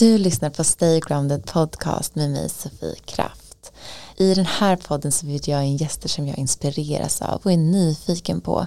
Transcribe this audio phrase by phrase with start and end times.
[0.00, 3.72] Du lyssnar på Stay Grounded Podcast med mig Sofie Kraft.
[4.16, 7.56] I den här podden så bjuder jag in gäster som jag inspireras av och är
[7.56, 8.66] nyfiken på.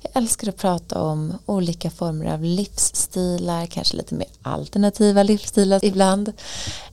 [0.00, 6.32] Jag älskar att prata om olika former av livsstilar, kanske lite mer alternativa livsstilar ibland.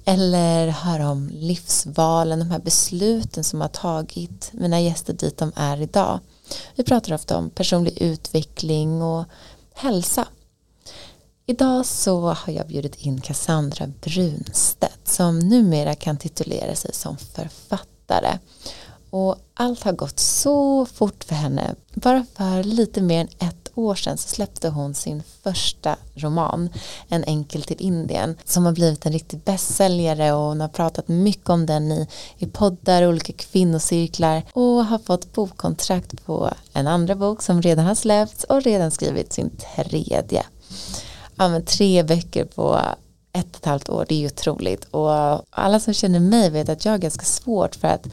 [0.05, 5.81] Eller höra om livsvalen, de här besluten som har tagit mina gäster dit de är
[5.81, 6.19] idag.
[6.75, 9.25] Vi pratar ofta om personlig utveckling och
[9.73, 10.27] hälsa.
[11.49, 18.37] Idag så har jag bjudit in Cassandra Brunstedt som numera kan titulera sig som författare.
[19.09, 21.75] Och allt har gått så fort för henne.
[21.93, 26.69] Bara för lite mer än ett år sedan så släppte hon sin första roman,
[27.07, 31.49] En enkel till Indien, som har blivit en riktig bästsäljare och hon har pratat mycket
[31.49, 32.07] om den i,
[32.37, 37.85] i poddar och olika kvinnocirklar och har fått bokkontrakt på en andra bok som redan
[37.85, 40.43] har släppts och redan skrivit sin tredje
[41.39, 42.81] ja, men tre böcker på
[43.33, 44.85] ett och ett halvt år, det är ju otroligt.
[44.85, 45.11] Och
[45.49, 48.07] alla som känner mig vet att jag har ganska svårt för att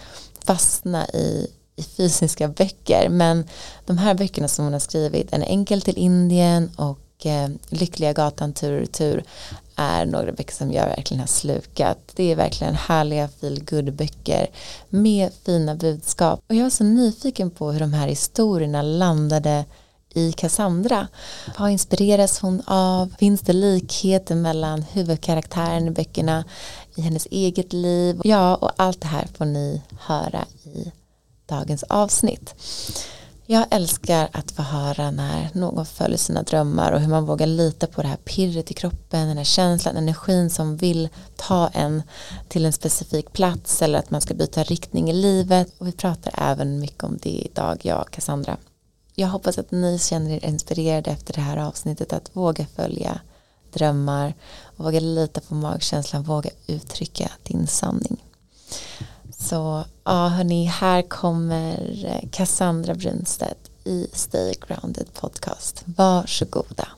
[0.44, 3.08] fastna i, i fysiska böcker.
[3.08, 3.44] Men
[3.86, 8.52] de här böckerna som hon har skrivit, En enkel till Indien och eh, Lyckliga gatan
[8.52, 9.24] tur och tur
[9.76, 11.98] är några böcker som jag verkligen har slukat.
[12.14, 14.46] Det är verkligen härliga feel böcker
[14.88, 16.40] med fina budskap.
[16.48, 19.64] Och jag var så nyfiken på hur de här historierna landade
[20.16, 21.08] i Cassandra.
[21.58, 23.14] Vad inspireras hon av?
[23.18, 26.44] Finns det likheter mellan huvudkaraktären i böckerna
[26.94, 28.20] i hennes eget liv?
[28.24, 30.92] Ja, och allt det här får ni höra i
[31.46, 32.54] dagens avsnitt.
[33.48, 37.86] Jag älskar att få höra när någon följer sina drömmar och hur man vågar lita
[37.86, 42.02] på det här pirret i kroppen, den här känslan, energin som vill ta en
[42.48, 45.72] till en specifik plats eller att man ska byta riktning i livet.
[45.78, 48.56] Och vi pratar även mycket om det idag, jag och Cassandra
[49.18, 53.20] jag hoppas att ni känner er inspirerade efter det här avsnittet att våga följa
[53.72, 54.34] drömmar
[54.76, 58.24] våga lita på magkänslan, våga uttrycka din sanning.
[59.38, 65.82] Så ja, hörni, här kommer eh, Cassandra Brunstedt i Stay Grounded Podcast.
[65.84, 66.88] Varsågoda.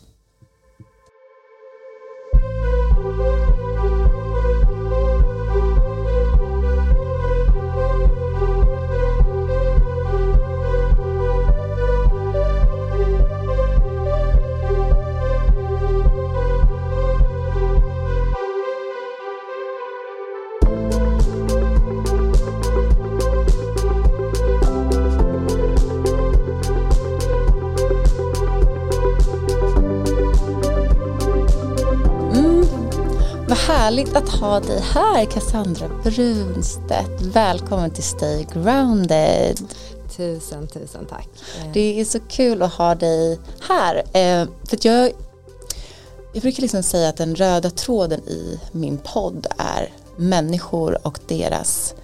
[33.89, 37.23] Härligt att ha dig här Cassandra Brunstedt.
[37.23, 39.59] Välkommen till Stay Grounded.
[40.17, 41.29] Tusen, tusen tack.
[41.73, 43.39] Det är så kul att ha dig
[43.69, 43.97] här.
[43.97, 45.13] Eh, för jag,
[46.33, 51.95] jag brukar liksom säga att den röda tråden i min podd är människor och deras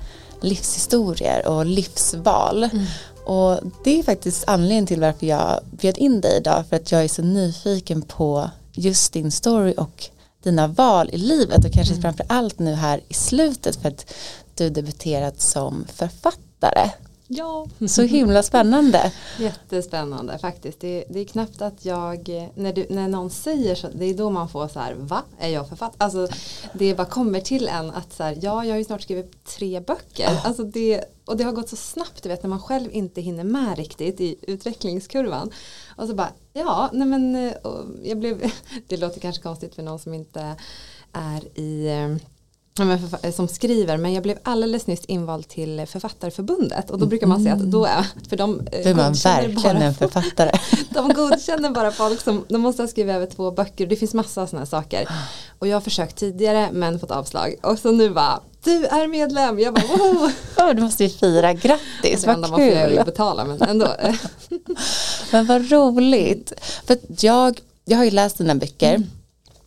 [0.40, 2.64] livshistorier och livsval.
[2.64, 2.84] Mm.
[3.24, 7.04] Och det är faktiskt anledningen till varför jag bjöd in dig idag för att jag
[7.04, 10.10] är så nyfiken på just din story och
[10.44, 12.02] dina val i livet och kanske mm.
[12.02, 14.14] framför allt nu här i slutet för att
[14.54, 16.90] du debuterat som författare.
[17.28, 17.66] Ja.
[17.88, 19.12] Så himla spännande.
[19.38, 20.80] Jättespännande faktiskt.
[20.80, 24.30] Det, det, är knappt att jag, när, du, när någon säger så, det är då
[24.30, 25.22] man får så här, va?
[25.38, 25.96] Är jag författare?
[25.98, 26.28] Alltså
[26.72, 29.80] det bara kommer till en att så här, ja, jag har ju snart skrivit tre
[29.80, 30.28] böcker.
[30.28, 30.46] Oh.
[30.46, 33.44] Alltså det, och det har gått så snabbt, du vet, när man själv inte hinner
[33.44, 35.50] med riktigt i utvecklingskurvan.
[35.96, 37.52] Och så bara, ja, nej men,
[38.02, 38.52] jag blev,
[38.86, 40.56] det låter kanske konstigt för någon som inte
[41.12, 41.88] är i
[43.32, 46.90] som skriver men jag blev alldeles nyss invald till författarförbundet.
[46.90, 49.94] Och då brukar man säga att då är för de då är man verkligen en
[49.94, 50.50] författare.
[50.90, 53.86] De godkänner bara folk som de måste ha skrivit över två böcker.
[53.86, 55.08] Det finns massa sådana saker.
[55.58, 57.54] Och jag har försökt tidigare men fått avslag.
[57.62, 59.58] Och så nu bara du är medlem.
[59.58, 61.52] Jag bara wow oh, du måste ju fira.
[61.52, 63.88] Grattis vad kul jag vill betala men ändå.
[65.32, 66.52] Men vad roligt.
[66.86, 69.10] För jag jag har ju läst dina böcker mm.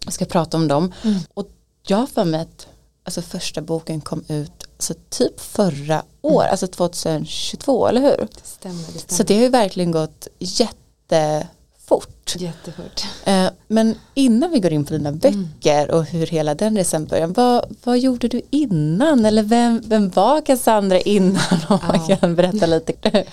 [0.05, 0.93] och ska prata om dem.
[1.03, 1.19] Mm.
[1.33, 1.49] och
[1.87, 2.67] jag har för mig att
[3.07, 6.51] alltså första boken kom ut alltså typ förra år, mm.
[6.51, 8.17] alltså 2022, eller hur?
[8.17, 9.17] Det stämmer, det stämmer.
[9.17, 12.35] Så det har ju verkligen gått jättefort.
[12.35, 13.03] Jättefort.
[13.25, 15.19] Eh, men innan vi går in på dina mm.
[15.19, 15.95] böcker mm.
[15.95, 19.25] och hur hela den resan började, vad, vad gjorde du innan?
[19.25, 21.59] Eller vem, vem var Cassandra innan?
[21.69, 21.87] Om ja.
[21.87, 23.25] man kan berätta lite.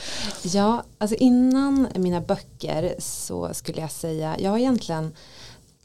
[0.43, 5.13] ja, alltså innan mina böcker så skulle jag säga, jag har egentligen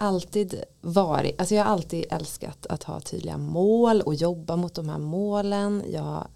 [0.01, 4.89] alltid varit, alltså jag har alltid älskat att ha tydliga mål och jobba mot de
[4.89, 5.83] här målen.
[5.93, 6.27] Jag har,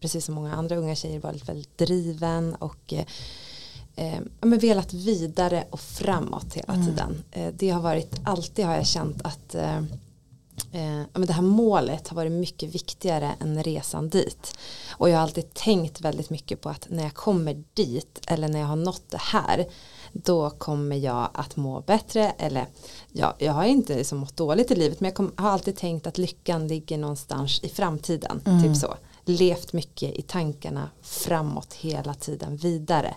[0.00, 5.80] precis som många andra unga tjejer varit väldigt driven och eh, men velat vidare och
[5.80, 6.86] framåt hela mm.
[6.86, 7.24] tiden.
[7.30, 9.78] Eh, det har varit, alltid har jag känt att eh,
[10.72, 14.58] eh, men det här målet har varit mycket viktigare än resan dit.
[14.90, 18.60] Och jag har alltid tänkt väldigt mycket på att när jag kommer dit eller när
[18.60, 19.66] jag har nått det här
[20.24, 22.66] då kommer jag att må bättre eller
[23.12, 26.06] ja, jag har inte liksom mått dåligt i livet men jag kom, har alltid tänkt
[26.06, 28.40] att lyckan ligger någonstans i framtiden.
[28.44, 28.62] Mm.
[28.62, 28.94] Typ så.
[29.24, 33.14] Levt mycket i tankarna framåt hela tiden vidare.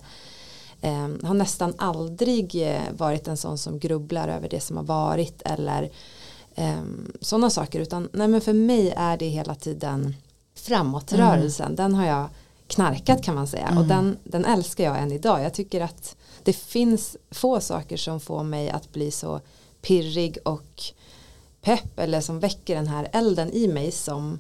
[0.81, 5.42] Eh, har nästan aldrig eh, varit en sån som grubblar över det som har varit
[5.45, 5.92] eller
[6.56, 6.81] eh,
[7.21, 10.15] sådana saker utan nej men för mig är det hela tiden
[10.56, 11.75] framåtrörelsen mm.
[11.75, 12.30] den har jag
[12.68, 13.77] knarkat kan man säga mm.
[13.77, 16.15] och den, den älskar jag än idag jag tycker att
[16.46, 19.42] det finns få saker som får mig att bli så
[19.82, 20.84] pirrig och
[21.62, 24.40] pepp eller som väcker den här elden i mig som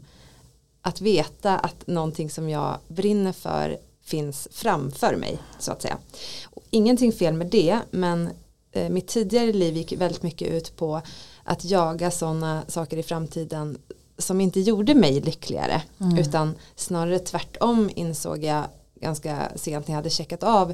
[0.81, 5.97] att veta att någonting som jag brinner för finns framför mig så att säga.
[6.45, 8.29] Och ingenting fel med det men
[8.71, 11.01] eh, mitt tidigare liv gick väldigt mycket ut på
[11.43, 13.77] att jaga sådana saker i framtiden
[14.17, 16.17] som inte gjorde mig lyckligare mm.
[16.17, 18.63] utan snarare tvärtom insåg jag
[18.95, 20.73] ganska sent när jag hade checkat av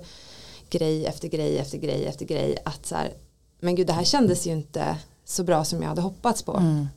[0.70, 3.14] grej efter grej efter grej efter grej att så här,
[3.60, 6.58] men gud det här kändes ju inte så bra som jag hade hoppats på.
[6.58, 6.88] Mm.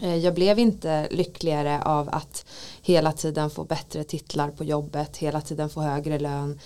[0.00, 2.44] Eh, jag blev inte lyckligare av att
[2.82, 6.60] hela tiden få bättre titlar på jobbet, hela tiden få högre lön.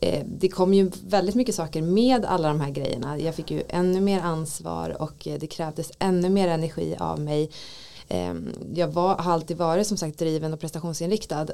[0.00, 3.18] Eh, det kom ju väldigt mycket saker med alla de här grejerna.
[3.18, 7.50] Jag fick ju ännu mer ansvar och eh, det krävdes ännu mer energi av mig.
[8.74, 11.46] Jag var, har alltid varit som sagt driven och prestationsinriktad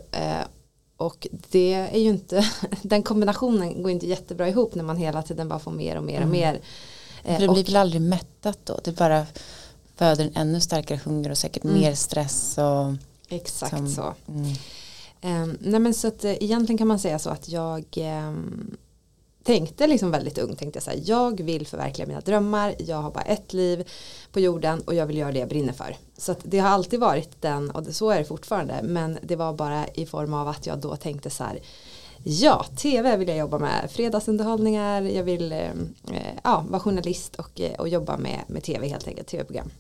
[1.03, 2.47] och det är ju inte,
[2.83, 6.17] den kombinationen går inte jättebra ihop när man hela tiden bara får mer och mer
[6.17, 6.31] och mm.
[6.31, 6.61] mer.
[7.23, 8.81] För det blir väl aldrig mättat då?
[8.85, 9.27] Det bara
[9.97, 11.81] föder en ännu starkare hunger och säkert mm.
[11.81, 12.59] mer stress.
[12.59, 12.95] Och,
[13.29, 14.15] Exakt som, så.
[14.29, 14.55] Mm.
[15.25, 18.77] Um, nej men så att uh, egentligen kan man säga så att jag um,
[19.43, 23.11] tänkte liksom väldigt ung tänkte jag så här, jag vill förverkliga mina drömmar, jag har
[23.11, 23.89] bara ett liv
[24.33, 25.97] på jorden och jag vill göra det jag brinner för.
[26.17, 29.87] Så det har alltid varit den och så är det fortfarande men det var bara
[29.95, 31.61] i form av att jag då tänkte så här
[32.25, 37.61] Ja, tv vill jag jobba med, fredagsunderhållningar, jag vill eh, eh ja, vara journalist och,
[37.61, 39.71] eh, och jobba med, med tv helt enkelt, tv-program.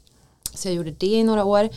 [0.55, 1.69] Så jag gjorde det i några år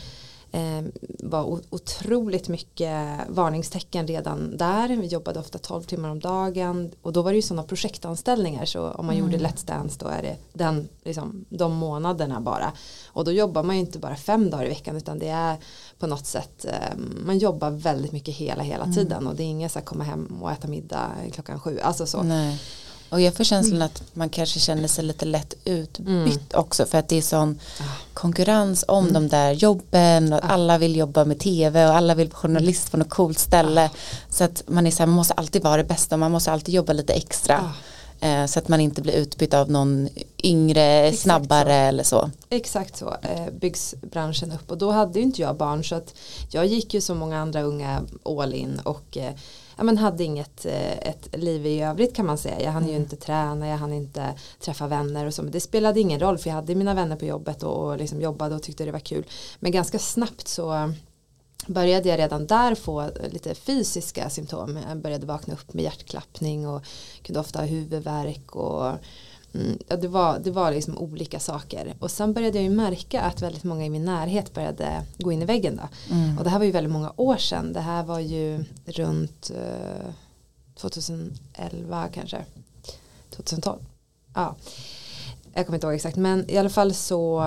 [1.18, 4.88] var otroligt mycket varningstecken redan där.
[4.88, 8.90] Vi jobbade ofta 12 timmar om dagen och då var det ju sådana projektanställningar så
[8.90, 9.32] om man mm.
[9.32, 12.72] gjorde Let's Dance då är det den, liksom, de månaderna bara.
[13.06, 15.56] Och då jobbar man ju inte bara fem dagar i veckan utan det är
[15.98, 16.96] på något sätt eh,
[17.26, 18.94] man jobbar väldigt mycket hela hela mm.
[18.94, 21.80] tiden och det är inget så att komma hem och äta middag klockan sju.
[21.80, 22.22] Alltså så.
[22.22, 22.60] Nej.
[23.08, 26.38] Och jag får känslan att man kanske känner sig lite lätt utbytt mm.
[26.54, 27.84] också för att det är sån ah.
[28.14, 29.14] konkurrens om mm.
[29.14, 30.48] de där jobben och ah.
[30.48, 33.96] alla vill jobba med tv och alla vill vara journalist på något coolt ställe ah.
[34.30, 36.52] så att man är så här, man måste alltid vara det bästa och man måste
[36.52, 37.72] alltid jobba lite extra
[38.20, 40.08] eh, så att man inte blir utbytt av någon
[40.42, 41.88] yngre, Exakt snabbare så.
[41.88, 42.30] eller så.
[42.48, 46.14] Exakt så eh, byggs branschen upp och då hade ju inte jag barn så att
[46.50, 49.32] jag gick ju som många andra unga all in och eh,
[49.76, 52.60] ja, men hade inget eh, ett liv i övrigt kan man säga.
[52.60, 52.94] Jag hann mm.
[52.94, 55.42] ju inte träna, jag hann inte träffa vänner och så.
[55.42, 58.20] Men det spelade ingen roll för jag hade mina vänner på jobbet och, och liksom
[58.20, 59.26] jobbade och tyckte det var kul.
[59.60, 60.92] Men ganska snabbt så
[61.66, 64.78] började jag redan där få lite fysiska symptom.
[64.88, 66.84] Jag började vakna upp med hjärtklappning och
[67.22, 68.92] kunde ofta ha huvudvärk och
[69.88, 71.94] ja, det, var, det var liksom olika saker.
[71.98, 75.42] Och sen började jag ju märka att väldigt många i min närhet började gå in
[75.42, 75.76] i väggen.
[75.76, 76.14] Då.
[76.14, 76.38] Mm.
[76.38, 77.72] Och det här var ju väldigt många år sedan.
[77.72, 80.10] Det här var ju runt eh,
[80.74, 82.44] 2011 kanske.
[83.30, 83.78] 2012.
[84.34, 84.56] Ja.
[85.54, 87.44] Jag kommer inte ihåg exakt men i alla fall så,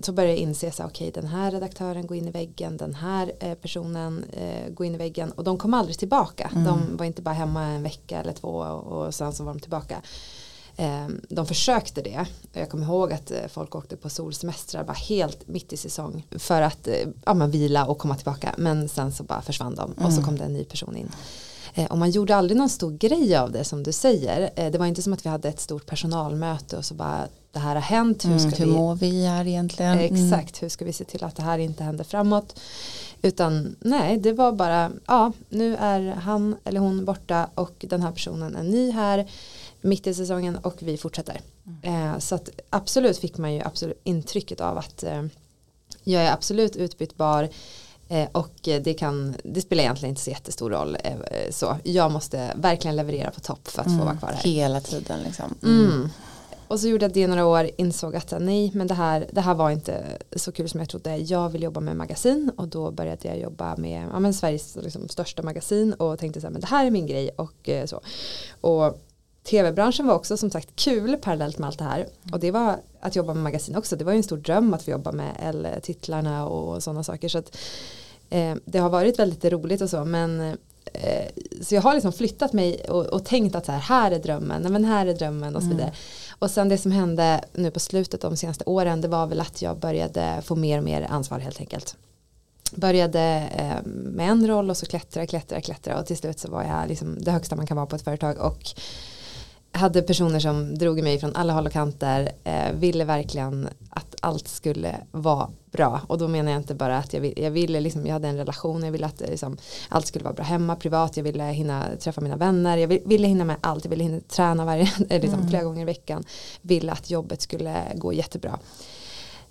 [0.00, 2.94] så började jag inse så okej okay, den här redaktören går in i väggen, den
[2.94, 6.50] här eh, personen eh, går in i väggen och de kom aldrig tillbaka.
[6.52, 6.64] Mm.
[6.64, 9.60] De var inte bara hemma en vecka eller två och, och sen så var de
[9.60, 10.02] tillbaka.
[10.76, 12.26] Ehm, de försökte det.
[12.52, 16.62] Jag kommer ihåg att eh, folk åkte på solsemestrar bara helt mitt i säsong för
[16.62, 18.54] att eh, ja, man vila och komma tillbaka.
[18.58, 20.24] Men sen så bara försvann de och så mm.
[20.24, 21.10] kom det en ny person in.
[21.74, 24.70] Eh, och man gjorde aldrig någon stor grej av det som du säger.
[24.70, 27.74] Det var inte som att vi hade ett stort personalmöte och så bara det här
[27.74, 28.24] har hänt.
[28.24, 29.98] Hur, ska mm, hur vi, mår vi här egentligen?
[29.98, 30.14] Mm.
[30.14, 32.60] Exakt, hur ska vi se till att det här inte händer framåt.
[33.22, 38.12] Utan nej, det var bara, ja, nu är han eller hon borta och den här
[38.12, 39.28] personen är ny här
[39.82, 41.40] mitt i säsongen och vi fortsätter.
[41.66, 42.12] Mm.
[42.12, 45.22] Eh, så att absolut fick man ju absolut intrycket av att eh,
[46.04, 47.48] jag är absolut utbytbar
[48.08, 50.96] eh, och det, kan, det spelar egentligen inte så jättestor roll.
[51.50, 53.98] Så jag måste verkligen leverera på topp för att mm.
[53.98, 54.42] få vara kvar här.
[54.42, 55.54] Hela tiden liksom.
[55.62, 55.84] Mm.
[55.84, 56.08] mm.
[56.72, 59.54] Och så gjorde jag det några år, insåg att nej men det här, det här
[59.54, 60.04] var inte
[60.36, 61.16] så kul som jag trodde.
[61.16, 65.42] Jag vill jobba med magasin och då började jag jobba med ja, Sveriges liksom, största
[65.42, 68.00] magasin och tänkte så här men det här är min grej och så.
[68.60, 68.98] Och
[69.44, 72.06] tv-branschen var också som sagt kul parallellt med allt det här.
[72.32, 73.96] Och det var att jobba med magasin också.
[73.96, 77.28] Det var ju en stor dröm att få jobba med L-titlarna och sådana saker.
[77.28, 77.56] Så att,
[78.30, 80.04] eh, det har varit väldigt roligt och så.
[80.04, 80.40] Men
[80.84, 81.26] eh,
[81.62, 84.62] så jag har liksom flyttat mig och, och tänkt att så här, här är drömmen,
[84.62, 85.82] nej, men här är drömmen och så vidare.
[85.82, 85.96] Mm.
[86.38, 89.62] Och sen det som hände nu på slutet de senaste åren det var väl att
[89.62, 91.96] jag började få mer och mer ansvar helt enkelt.
[92.74, 96.62] Började eh, med en roll och så klättra, klättra, klättra och till slut så var
[96.62, 98.74] jag liksom det högsta man kan vara på ett företag och
[99.72, 104.48] hade personer som drog mig från alla håll och kanter, eh, ville verkligen att allt
[104.48, 106.00] skulle vara bra.
[106.06, 108.36] Och då menar jag inte bara att jag, vill, jag ville, liksom, jag hade en
[108.36, 109.56] relation, jag ville att liksom,
[109.88, 113.44] allt skulle vara bra hemma, privat, jag ville hinna träffa mina vänner, jag ville hinna
[113.44, 115.48] med allt, jag ville hinna träna varje, liksom, mm.
[115.48, 116.24] flera gånger i veckan,
[116.62, 118.58] ville att jobbet skulle gå jättebra.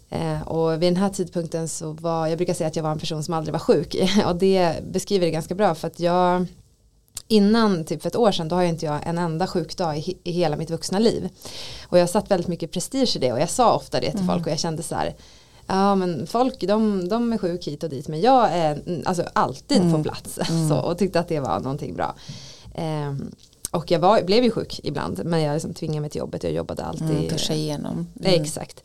[0.09, 2.99] Eh, och vid den här tidpunkten så var, jag brukar säga att jag var en
[2.99, 6.45] person som aldrig var sjuk och det beskriver det ganska bra för att jag
[7.31, 10.17] innan typ för ett år sedan då har jag inte jag en enda sjukdag i,
[10.23, 11.29] i hela mitt vuxna liv.
[11.87, 14.27] Och jag satt väldigt mycket prestige i det och jag sa ofta det till mm.
[14.27, 15.15] folk och jag kände så här
[15.67, 19.23] Ja men folk de, de är sjuk hit och dit men jag är mm, alltså,
[19.33, 19.93] alltid mm.
[19.93, 20.69] på plats mm.
[20.69, 22.15] så, och tyckte att det var någonting bra.
[22.75, 23.31] Um,
[23.71, 26.53] och jag var, blev ju sjuk ibland men jag liksom tvingade mig till jobbet, jag
[26.53, 27.31] jobbade alltid.
[27.31, 28.07] Mm, igenom.
[28.19, 28.41] Mm.
[28.41, 28.83] Exakt.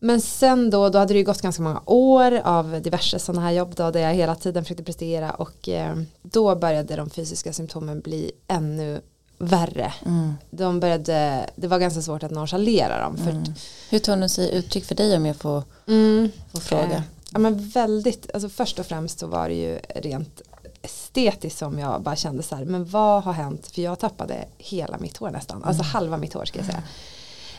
[0.00, 3.52] Men sen då, då hade det ju gått ganska många år av diverse sådana här
[3.52, 8.00] jobb då, där jag hela tiden försökte prestera och eh, då började de fysiska symptomen
[8.00, 9.00] bli ännu
[9.38, 9.92] värre.
[10.06, 10.34] Mm.
[10.50, 13.16] De började, det var ganska svårt att nonchalera dem.
[13.16, 13.44] För mm.
[13.90, 16.30] Hur tog de sig uttryck för dig om jag får, mm.
[16.52, 16.96] får fråga?
[16.96, 17.02] Eh,
[17.32, 20.42] ja, men väldigt, alltså först och främst så var det ju rent
[20.82, 23.66] estetiskt som jag bara kände så här, men vad har hänt?
[23.66, 25.92] För jag tappade hela mitt hår nästan, alltså mm.
[25.92, 26.82] halva mitt hår ska jag säga.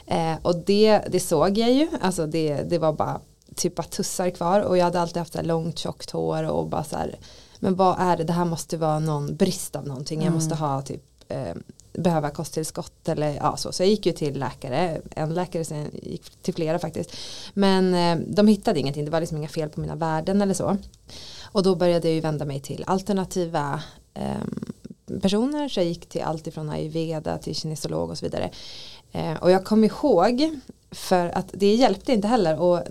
[0.09, 3.21] Eh, och det, det såg jag ju, alltså det, det var bara
[3.55, 6.83] typ bara tussar kvar och jag hade alltid haft så långt tjockt hår och bara
[6.83, 7.15] så här,
[7.59, 10.35] men vad är det, det här måste vara någon brist av någonting, jag mm.
[10.35, 11.55] måste ha typ eh,
[11.93, 13.71] behöva kosttillskott eller ja så.
[13.71, 17.15] Så jag gick ju till läkare, en läkare sen gick till flera faktiskt.
[17.53, 20.77] Men eh, de hittade ingenting, det var liksom inga fel på mina värden eller så.
[21.43, 26.21] Och då började jag ju vända mig till alternativa eh, personer, så jag gick till
[26.21, 28.51] allt ifrån ayurveda till kinesolog och så vidare.
[29.11, 30.59] Eh, och jag kom ihåg,
[30.91, 32.81] för att det hjälpte inte heller och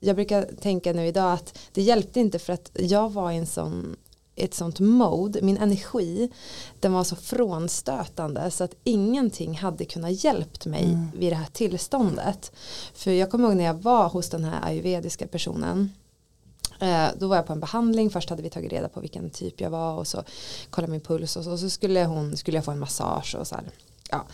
[0.00, 3.46] jag brukar tänka nu idag att det hjälpte inte för att jag var i en
[3.46, 3.96] sån
[4.36, 6.32] ett sånt mode, min energi
[6.80, 11.06] den var så frånstötande så att ingenting hade kunnat hjälpt mig mm.
[11.14, 12.52] vid det här tillståndet.
[12.94, 15.92] För jag kommer ihåg när jag var hos den här ayurvediska personen
[16.80, 19.60] eh, då var jag på en behandling, först hade vi tagit reda på vilken typ
[19.60, 20.24] jag var och så
[20.70, 23.46] kollade min puls och så, och så skulle, hon, skulle jag få en massage och
[23.46, 23.64] så här.
[24.10, 24.24] Ja.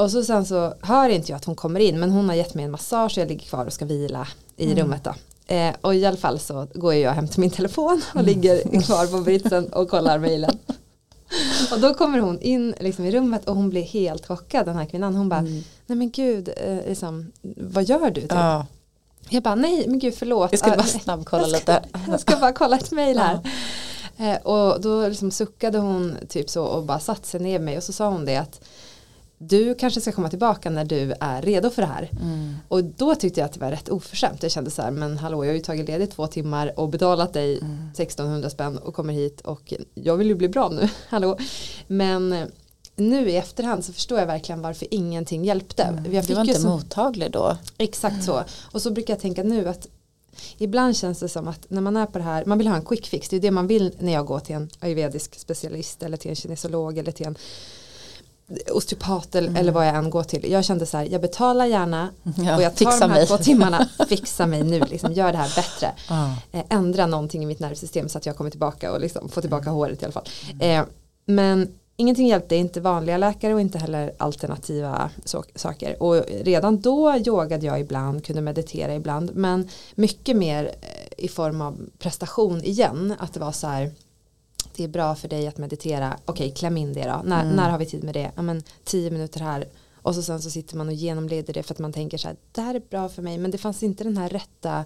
[0.00, 2.54] Och så sen så hör inte jag att hon kommer in men hon har gett
[2.54, 4.78] mig en massage och jag ligger kvar och ska vila i mm.
[4.78, 5.14] rummet då.
[5.54, 8.26] Eh, och i alla fall så går jag hem till min telefon och mm.
[8.26, 10.58] ligger kvar på britsen och kollar mejlen.
[11.72, 14.84] och då kommer hon in liksom i rummet och hon blir helt chockad den här
[14.84, 15.14] kvinnan.
[15.14, 15.62] Hon bara, mm.
[15.86, 18.20] nej men gud, eh, liksom, vad gör du?
[18.20, 18.32] Typ.
[18.32, 18.66] Ja.
[19.28, 20.52] Jag bara, nej men gud förlåt.
[20.52, 21.82] Jag ska bara snabbkolla lite.
[22.08, 23.40] jag ska bara kolla ett mejl här.
[24.16, 24.24] Ja.
[24.24, 27.76] Eh, och då liksom suckade hon typ så och bara satte sig ner med mig
[27.76, 28.60] och så sa hon det att
[29.42, 32.10] du kanske ska komma tillbaka när du är redo för det här.
[32.22, 32.54] Mm.
[32.68, 34.42] Och då tyckte jag att det var rätt oförskämt.
[34.42, 37.32] Jag kände så här, men hallå jag har ju tagit ledigt två timmar och betalat
[37.32, 37.88] dig mm.
[37.94, 40.88] 1600 spänn och kommer hit och jag vill ju bli bra nu.
[41.08, 41.38] hallå.
[41.86, 42.50] Men
[42.96, 45.82] nu i efterhand så förstår jag verkligen varför ingenting hjälpte.
[45.82, 46.14] Mm.
[46.14, 47.56] Jag du var inte så, mottaglig då.
[47.78, 48.42] Exakt så.
[48.72, 49.88] Och så brukar jag tänka nu att
[50.58, 52.84] Ibland känns det som att när man är på det här, man vill ha en
[52.84, 56.16] quick fix, det är det man vill när jag går till en ayurvedisk specialist eller
[56.16, 57.36] till en kinesolog eller till en
[58.72, 59.56] osteopat mm.
[59.56, 60.50] eller vad jag än går till.
[60.50, 63.26] Jag kände så här, jag betalar gärna ja, och jag tar de här mig.
[63.26, 65.92] två timmarna, fixa mig nu, liksom, gör det här bättre.
[66.08, 66.30] Ah.
[66.52, 69.62] Eh, ändra någonting i mitt nervsystem så att jag kommer tillbaka och liksom får tillbaka
[69.62, 69.74] mm.
[69.74, 70.28] håret i alla fall.
[70.60, 70.84] Eh,
[71.26, 76.02] men ingenting hjälpte, inte vanliga läkare och inte heller alternativa so saker.
[76.02, 81.60] Och redan då yogade jag ibland, kunde meditera ibland, men mycket mer eh, i form
[81.60, 83.14] av prestation igen.
[83.18, 83.90] Att det var så här,
[84.80, 87.56] det är bra för dig att meditera, okej okay, kläm in det då, när, mm.
[87.56, 89.68] när har vi tid med det, ja men tio minuter här.
[89.94, 92.36] Och så sen så sitter man och genomleder det för att man tänker så här,
[92.52, 93.38] det här är bra för mig.
[93.38, 94.84] Men det fanns inte den här rätta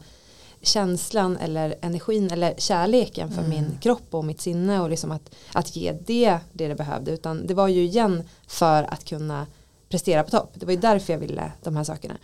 [0.63, 3.51] känslan eller energin eller kärleken för mm.
[3.51, 7.11] min kropp och mitt sinne och liksom att, att ge det det det behövde.
[7.11, 9.47] Utan det var ju igen för att kunna
[9.89, 10.51] prestera på topp.
[10.55, 12.15] Det var ju därför jag ville de här sakerna.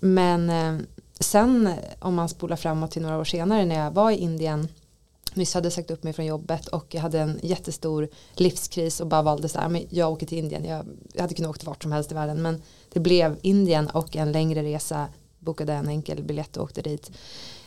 [0.00, 0.86] Men eh,
[1.20, 4.68] sen om man spolar framåt till några år senare när jag var i Indien
[5.36, 9.22] nyss hade sagt upp mig från jobbet och jag hade en jättestor livskris och bara
[9.22, 11.92] valde så här, men jag åker till Indien, jag, jag hade kunnat åka vart som
[11.92, 12.62] helst i världen men
[12.92, 15.08] det blev Indien och en längre resa,
[15.38, 17.10] bokade en enkel biljett och åkte dit.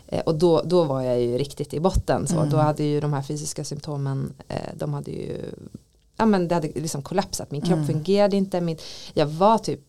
[0.08, 2.50] Eh, och då, då var jag ju riktigt i botten så mm.
[2.50, 5.38] då hade ju de här fysiska symptomen, eh, de hade ju
[6.18, 7.88] ja men det hade liksom kollapsat, min kropp mm.
[7.88, 8.78] fungerade inte, min,
[9.14, 9.80] jag var typ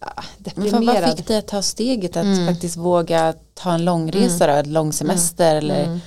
[0.00, 0.84] ja, deprimerad.
[0.84, 2.46] Men vad fick dig att ta steget att mm.
[2.46, 4.56] faktiskt våga ta en långresa mm.
[4.56, 5.64] då, en lång semester mm.
[5.64, 6.00] eller?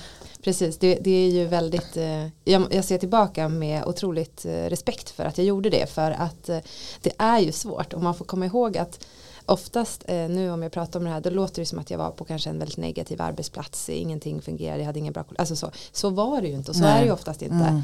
[0.44, 5.10] Precis, det, det, är ju väldigt, eh, jag, jag, ser tillbaka med otroligt eh, respekt
[5.10, 5.90] för att jag gjorde det.
[5.90, 6.60] För att eh,
[7.02, 7.94] det är ju svårt.
[7.94, 9.06] Och man får komma ihåg att
[9.46, 11.98] oftast eh, nu om jag pratar om det här då låter det som att jag
[11.98, 13.90] var på kanske en väldigt negativ arbetsplats.
[13.90, 16.84] Ingenting fungerade, jag hade ingen bra alltså så, så var det ju inte och så
[16.84, 16.92] Nej.
[16.92, 17.56] är det ju oftast inte.
[17.56, 17.82] Mm.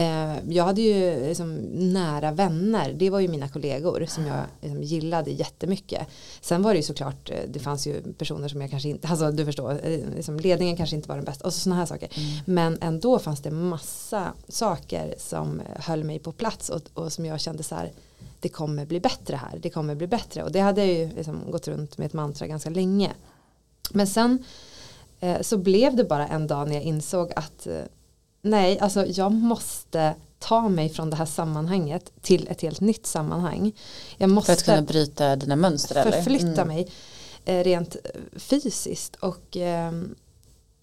[0.00, 1.56] Eh, jag hade ju liksom
[1.92, 6.06] nära vänner, det var ju mina kollegor som jag liksom gillade jättemycket.
[6.40, 9.30] Sen var det ju såklart, eh, det fanns ju personer som jag kanske inte, alltså
[9.30, 12.08] du förstår, eh, liksom ledningen kanske inte var den bästa och så sådana här saker.
[12.14, 12.28] Mm.
[12.46, 17.40] Men ändå fanns det massa saker som höll mig på plats och, och som jag
[17.40, 17.92] kände så här,
[18.40, 20.42] det kommer bli bättre här, det kommer bli bättre.
[20.42, 23.12] Och det hade jag ju liksom gått runt med ett mantra ganska länge.
[23.90, 24.44] Men sen
[25.20, 27.82] eh, så blev det bara en dag när jag insåg att eh,
[28.42, 33.72] nej, alltså jag måste ta mig från det här sammanhanget till ett helt nytt sammanhang.
[34.16, 36.02] Jag måste för att kunna bryta dina mönster?
[36.02, 36.68] Förflytta mm.
[36.68, 36.88] mig
[37.44, 37.96] eh, rent
[38.36, 39.92] fysiskt och eh,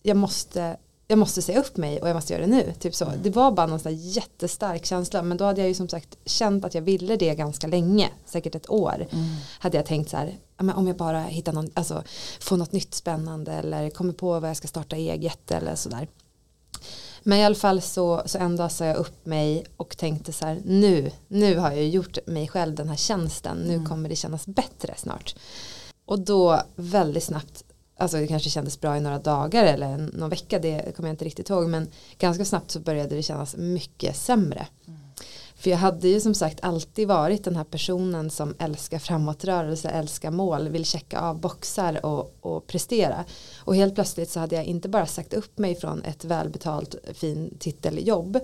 [0.03, 2.73] jag måste jag måste säga upp mig och jag måste göra det nu.
[2.79, 3.05] Typ så.
[3.05, 3.19] Mm.
[3.23, 6.65] Det var bara någon sån jättestark känsla men då hade jag ju som sagt känt
[6.65, 9.07] att jag ville det ganska länge, säkert ett år.
[9.11, 9.25] Mm.
[9.59, 12.03] Hade jag tänkt så här, om jag bara hittar någon, alltså
[12.39, 16.07] få något nytt spännande eller kommer på vad jag ska starta eget eller sådär.
[17.27, 20.45] Men i alla fall så, så en dag sa jag upp mig och tänkte så
[20.45, 23.85] här nu, nu har jag gjort mig själv den här tjänsten, nu mm.
[23.85, 25.35] kommer det kännas bättre snart.
[26.05, 27.63] Och då väldigt snabbt
[27.97, 31.25] alltså det kanske kändes bra i några dagar eller någon vecka, det kommer jag inte
[31.25, 31.87] riktigt ihåg, men
[32.19, 34.67] ganska snabbt så började det kännas mycket sämre.
[34.87, 34.99] Mm.
[35.65, 40.31] För jag hade ju som sagt alltid varit den här personen som älskar framåtrörelse, älskar
[40.31, 43.25] mål, vill checka av boxar och, och prestera.
[43.59, 47.57] Och helt plötsligt så hade jag inte bara sagt upp mig från ett välbetalt fin
[47.59, 48.39] titeljobb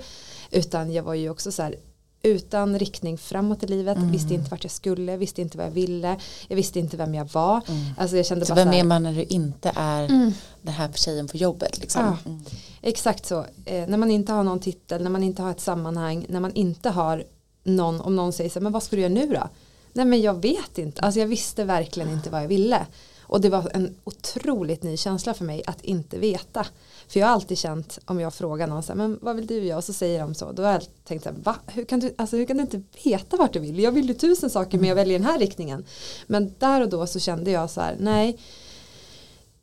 [0.51, 1.75] utan jag var ju också så här
[2.23, 4.11] utan riktning framåt i livet, mm.
[4.11, 7.25] visste inte vart jag skulle, visste inte vad jag ville, jag visste inte vem jag
[7.33, 7.61] var.
[7.67, 7.85] Mm.
[7.97, 10.33] Alltså jag kände så bara vem är man när du inte är mm.
[10.61, 11.79] den här tjejen på jobbet?
[11.79, 12.05] Liksom?
[12.05, 12.41] Ja, mm.
[12.81, 16.25] Exakt så, eh, när man inte har någon titel, när man inte har ett sammanhang,
[16.29, 17.23] när man inte har
[17.63, 19.49] någon, om någon säger så men vad ska du göra nu då?
[19.93, 22.85] Nej men jag vet inte, alltså jag visste verkligen inte vad jag ville.
[23.21, 26.65] Och det var en otroligt ny känsla för mig att inte veta.
[27.11, 29.63] För jag har alltid känt om jag frågar någon så här, men vad vill du
[29.63, 29.77] göra?
[29.77, 30.51] Och så säger de så.
[30.51, 31.55] Då har jag tänkt så här, va?
[31.67, 33.79] Hur kan, du, alltså, hur kan du inte veta vart du vill?
[33.79, 35.85] Jag vill ju tusen saker men jag väljer den här riktningen.
[36.27, 38.39] Men där och då så kände jag så här, nej.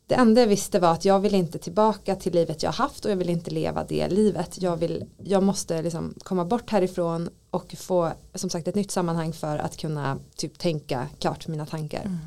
[0.07, 3.11] Det enda jag visste var att jag vill inte tillbaka till livet jag haft och
[3.11, 4.61] jag vill inte leva det livet.
[4.61, 9.33] Jag, vill, jag måste liksom komma bort härifrån och få som sagt ett nytt sammanhang
[9.33, 12.01] för att kunna typ tänka klart mina tankar.
[12.01, 12.17] Mm.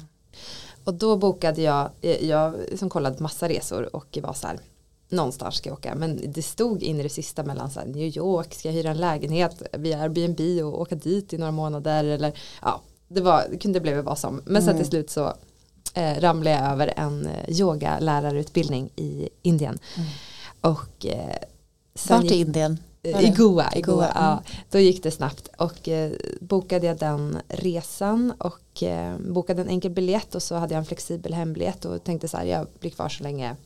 [0.84, 4.58] Och då bokade jag, jag som kollade massa resor och var så här,
[5.12, 5.94] någonstans ska jag åka.
[5.94, 8.90] Men det stod in i det sista mellan så här, New York, ska jag hyra
[8.90, 13.58] en lägenhet via Airbnb och åka dit i några månader eller ja, det, var, det
[13.58, 14.34] kunde bli vad som.
[14.44, 14.62] Men mm.
[14.62, 15.32] sen till slut så
[15.94, 19.78] eh, ramlade jag över en eh, yogalärarutbildning i Indien.
[19.96, 20.08] Mm.
[20.60, 21.36] Och eh,
[22.08, 22.78] Vart i Indien?
[23.02, 24.30] I Goa, i Goa, ja.
[24.30, 24.44] Mm.
[24.70, 29.90] Då gick det snabbt och eh, bokade jag den resan och eh, bokade en enkel
[29.90, 33.08] biljett och så hade jag en flexibel hembiljett och tänkte så här jag blir kvar
[33.08, 33.56] så länge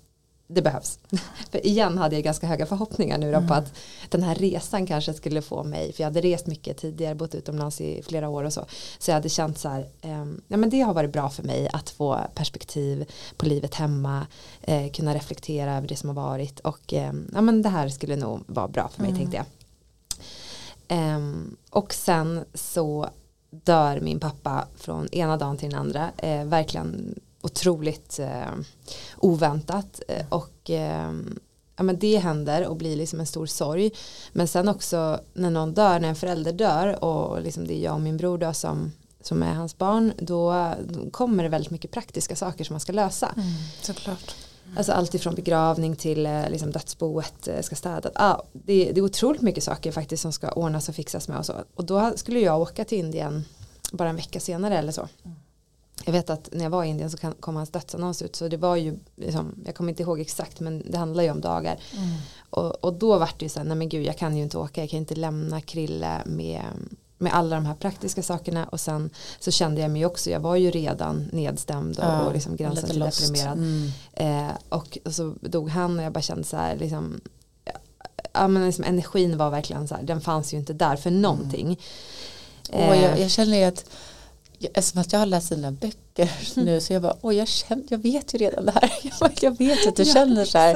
[0.49, 0.99] det behövs.
[1.51, 3.49] för igen hade jag ganska höga förhoppningar nu då mm.
[3.49, 3.75] på att
[4.09, 7.81] den här resan kanske skulle få mig, för jag hade rest mycket tidigare, bott utomlands
[7.81, 8.65] i flera år och så.
[8.99, 11.69] Så jag hade känt så här, eh, ja men det har varit bra för mig
[11.73, 14.27] att få perspektiv på livet hemma,
[14.63, 18.17] eh, kunna reflektera över det som har varit och eh, ja men det här skulle
[18.17, 19.21] nog vara bra för mig mm.
[19.21, 19.47] tänkte jag.
[20.89, 23.11] Ehm, och sen så
[23.51, 27.15] dör min pappa från ena dagen till den andra, eh, verkligen
[27.47, 28.53] otroligt eh,
[29.17, 31.13] oväntat eh, och eh,
[31.77, 33.91] ja, men det händer och blir liksom en stor sorg
[34.33, 37.95] men sen också när någon dör, när en förälder dör och liksom det är jag
[37.95, 41.91] och min bror då som, som är hans barn då, då kommer det väldigt mycket
[41.91, 43.49] praktiska saker som man ska lösa mm,
[43.83, 44.35] såklart.
[44.77, 48.13] Alltså allt ifrån begravning till eh, liksom dödsboet eh, ska städas.
[48.15, 51.47] Ah, det, det är otroligt mycket saker faktiskt som ska ordnas och fixas med och
[51.47, 51.55] så.
[51.75, 53.45] Och då skulle jag åka till Indien
[53.93, 55.09] bara en vecka senare eller så.
[55.25, 55.37] Mm
[56.05, 58.57] jag vet att när jag var i Indien så kom hans dödsannons ut så det
[58.57, 62.09] var ju liksom, jag kommer inte ihåg exakt men det handlar ju om dagar mm.
[62.51, 64.59] och, och då var det ju så här, nej men gud jag kan ju inte
[64.59, 66.63] åka jag kan inte lämna Krille med,
[67.19, 70.57] med alla de här praktiska sakerna och sen så kände jag mig också, jag var
[70.57, 73.91] ju redan nedstämd och, ja, och liksom gränsen till deprimerad mm.
[74.13, 77.21] eh, och, och, så dog han och jag bara kände så här liksom,
[78.33, 81.81] ja, men liksom energin var verkligen så här, den fanns ju inte där för någonting
[82.73, 82.85] mm.
[82.85, 83.85] eh, och jag, jag känner ju att
[84.61, 87.99] eftersom att jag har läst dina böcker nu så jag bara, oj jag, känner, jag
[87.99, 88.93] vet ju redan det här.
[89.41, 90.75] Jag vet att du känner så här.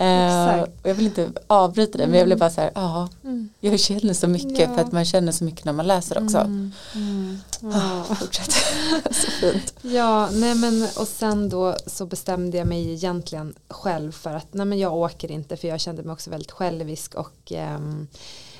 [0.00, 3.48] Eh, och jag vill inte avbryta det men jag vill bara så här, ja, mm.
[3.60, 4.74] jag känner så mycket ja.
[4.74, 6.38] för att man känner så mycket när man läser också.
[6.38, 6.72] Mm.
[6.94, 7.38] Mm.
[7.60, 8.04] Ja.
[8.14, 8.52] fortsätt,
[9.10, 9.74] så fint.
[9.82, 14.66] Ja, nej men och sen då så bestämde jag mig egentligen själv för att nej
[14.66, 18.08] men jag åker inte för jag kände mig också väldigt självisk och um,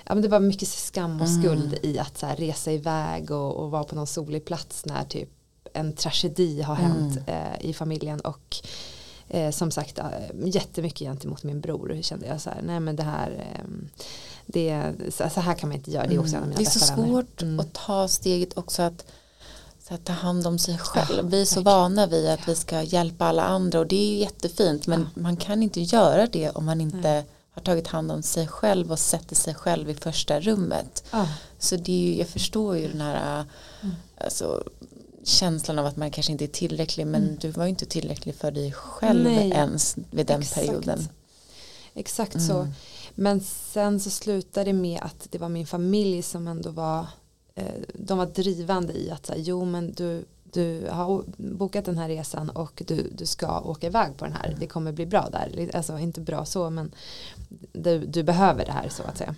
[0.06, 1.78] ja, men det var mycket skam och skuld mm.
[1.82, 5.28] i att så här, resa iväg och, och vara på någon solig plats när typ
[5.72, 7.52] en tragedi har hänt mm.
[7.52, 8.56] eh, i familjen och
[9.28, 10.04] eh, som sagt eh,
[10.44, 13.64] jättemycket gentemot min bror kände jag så här, nej men det här eh,
[14.46, 16.42] det, så, så, här kan man inte göra, det är också mm.
[16.42, 17.60] en av mina Det är så svårt mm.
[17.60, 19.04] att ta steget också att
[19.88, 21.30] så att ta hand om sig själv.
[21.30, 24.86] vi är så vana vid att vi ska hjälpa alla andra och det är jättefint
[24.86, 28.92] men man kan inte göra det om man inte har tagit hand om sig själv
[28.92, 31.04] och sätter sig själv i första rummet.
[31.10, 31.26] Ah.
[31.58, 33.44] Så det är ju, jag förstår ju den här
[33.82, 33.94] mm.
[34.18, 34.64] alltså,
[35.24, 37.36] känslan av att man kanske inte är tillräcklig men mm.
[37.40, 39.50] du var ju inte tillräcklig för dig själv Nej.
[39.50, 40.66] ens vid den Exakt.
[40.66, 41.08] perioden.
[41.94, 42.46] Exakt mm.
[42.46, 42.68] så.
[43.14, 47.06] Men sen så slutade det med att det var min familj som ändå var
[47.54, 52.08] eh, de var drivande i att säga, jo men du du har bokat den här
[52.08, 54.56] resan och du, du ska åka iväg på den här.
[54.60, 55.70] Det kommer bli bra där.
[55.74, 56.92] Alltså inte bra så men
[57.72, 59.34] du, du behöver det här så att säga.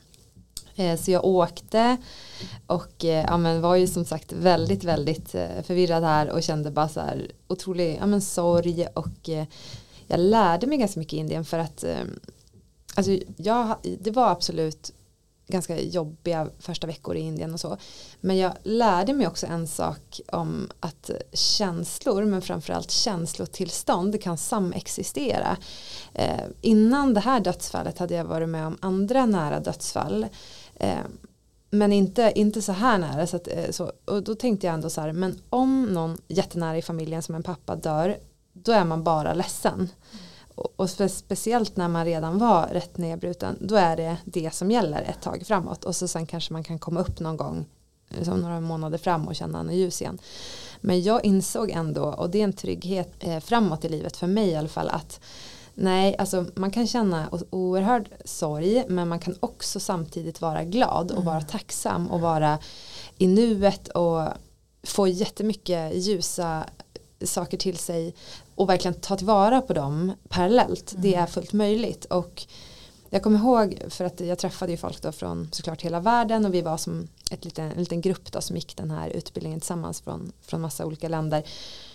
[0.77, 1.97] Eh, så jag åkte
[2.67, 6.71] och eh, ja, men var ju som sagt väldigt väldigt eh, förvirrad här och kände
[6.71, 9.29] bara så här otrolig ja, men sorg och
[10.07, 11.85] jag lärde mig ganska mycket i Indien för att
[12.95, 14.93] alltså jag, det var absolut
[15.47, 17.77] ganska jobbiga första veckor i Indien och så.
[18.21, 25.57] Men jag lärde mig också en sak om att känslor men framförallt känslotillstånd kan samexistera.
[26.15, 30.27] Eh, innan det här dödsfallet hade jag varit med om andra nära dödsfall.
[30.75, 30.99] Eh,
[31.71, 33.27] men inte, inte så här nära.
[33.27, 36.79] Så, att, eh, så och då tänkte jag ändå så här, men om någon jättenära
[36.79, 38.19] i familjen som en pappa dör,
[38.53, 39.75] då är man bara ledsen.
[39.75, 39.89] Mm
[40.55, 45.03] och spe speciellt när man redan var rätt nedbruten då är det det som gäller
[45.03, 45.85] ett tag framåt.
[45.85, 47.67] Och så sen kanske man kan komma upp någon gång
[48.09, 50.19] liksom några månader fram och känna något ljus igen.
[50.81, 54.49] Men jag insåg ändå och det är en trygghet eh, framåt i livet för mig
[54.49, 55.21] i alla fall att
[55.75, 61.25] nej alltså man kan känna oerhörd sorg men man kan också samtidigt vara glad och
[61.25, 61.49] vara mm.
[61.49, 62.59] tacksam och vara
[63.19, 64.29] i nuet och
[64.83, 66.65] få jättemycket ljusa
[67.25, 68.15] saker till sig
[68.55, 70.93] och verkligen ta tillvara på dem parallellt.
[70.93, 71.03] Mm.
[71.03, 72.47] Det är fullt möjligt och
[73.11, 76.55] jag kommer ihåg för att jag träffade ju folk då från såklart hela världen och
[76.55, 80.01] vi var som ett liten, en liten grupp då som gick den här utbildningen tillsammans
[80.01, 81.43] från, från massa olika länder.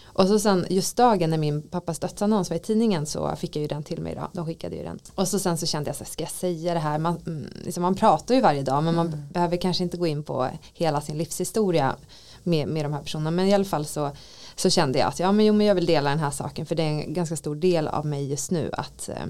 [0.05, 3.61] Och så sen just dagen när min pappas dödsannons var i tidningen så fick jag
[3.61, 4.29] ju den till mig då.
[4.33, 4.99] De skickade ju den.
[5.15, 6.97] Och så sen så kände jag så här, ska jag säga det här?
[6.97, 9.19] Man, mm, liksom man pratar ju varje dag men man mm.
[9.33, 11.95] behöver kanske inte gå in på hela sin livshistoria
[12.43, 13.31] med, med de här personerna.
[13.31, 14.11] Men i alla fall så
[14.59, 16.75] så kände jag att ja, men, jo, men jag vill dela den här saken för
[16.75, 19.25] det är en ganska stor del av mig just nu att, eh,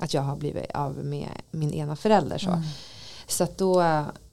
[0.00, 2.38] att jag har blivit av med min ena förälder.
[2.38, 2.50] Så.
[2.50, 2.62] Mm.
[3.26, 3.82] Så då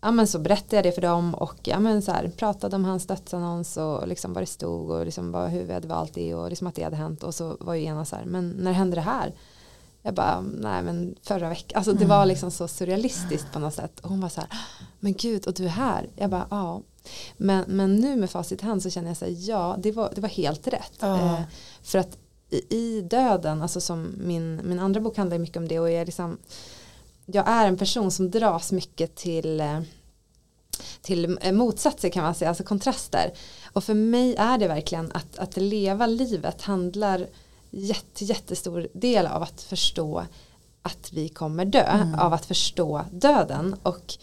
[0.01, 2.85] ja, men så berättade jag det för dem och ja, men så här, pratade om
[2.85, 6.35] hans dödsannons och liksom vad det stod och liksom vad, hur vi hade valt det
[6.35, 8.71] och liksom att det hade hänt och så var ju ena så här men när
[8.71, 9.33] hände det här?
[10.01, 12.27] Jag bara nej men förra veckan alltså det var mm.
[12.27, 14.49] liksom så surrealistiskt på något sätt och hon var så här
[14.99, 16.81] men gud och du är här jag bara ja
[17.37, 20.11] men, men nu med facit i hand så känner jag så här, ja det var,
[20.15, 21.03] det var helt rätt.
[21.03, 21.41] Eh,
[21.83, 22.17] för att
[22.49, 26.01] i, i, döden, alltså som min, min andra bok handlar mycket om det och jag
[26.01, 26.37] är liksom
[27.25, 29.81] jag är en person som dras mycket till eh,
[31.01, 33.33] till motsatser kan man säga, alltså kontraster.
[33.73, 37.27] Och för mig är det verkligen att, att leva livet handlar
[37.69, 40.25] jätte, jättestor del av att förstå
[40.81, 42.19] att vi kommer dö, mm.
[42.19, 43.75] av att förstå döden.
[43.83, 44.17] Och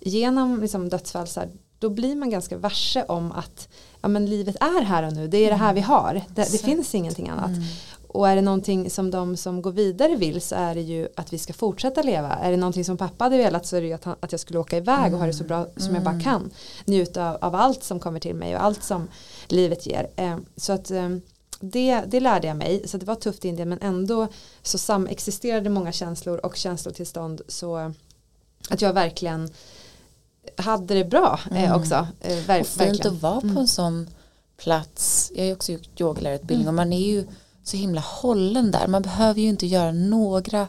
[0.00, 3.68] genom liksom dödsfall så här, då blir man ganska varse om att
[4.00, 6.58] ja, men livet är här och nu, det är det här vi har, det, det
[6.58, 7.50] finns ingenting annat.
[7.50, 7.62] Mm.
[8.08, 11.32] Och är det någonting som de som går vidare vill så är det ju att
[11.32, 12.34] vi ska fortsätta leva.
[12.34, 14.40] Är det någonting som pappa hade velat så är det ju att, han, att jag
[14.40, 15.14] skulle åka iväg mm.
[15.14, 15.94] och ha det så bra som mm.
[15.94, 16.24] jag bara mm.
[16.24, 16.50] kan.
[16.84, 19.08] Njuta av, av, allt som kommer till mig och allt som
[19.48, 20.10] livet ger.
[20.16, 21.08] Eh, så att eh,
[21.60, 22.88] det, det lärde jag mig.
[22.88, 24.28] Så det var tufft i Indien men ändå
[24.62, 27.92] så samexisterade många känslor och känslotillstånd så
[28.70, 29.50] att jag verkligen
[30.56, 31.80] hade det bra eh, mm.
[31.80, 32.06] också.
[32.20, 33.16] Eh, ver- och fint verkligen.
[33.16, 33.56] att vara på mm.
[33.56, 34.08] en sån
[34.62, 35.32] plats.
[35.34, 36.68] Jag har ju också gjort yogalärarutbildning mm.
[36.68, 37.26] och man är ju
[37.62, 38.86] så himla hållen där.
[38.86, 40.68] Man behöver ju inte göra några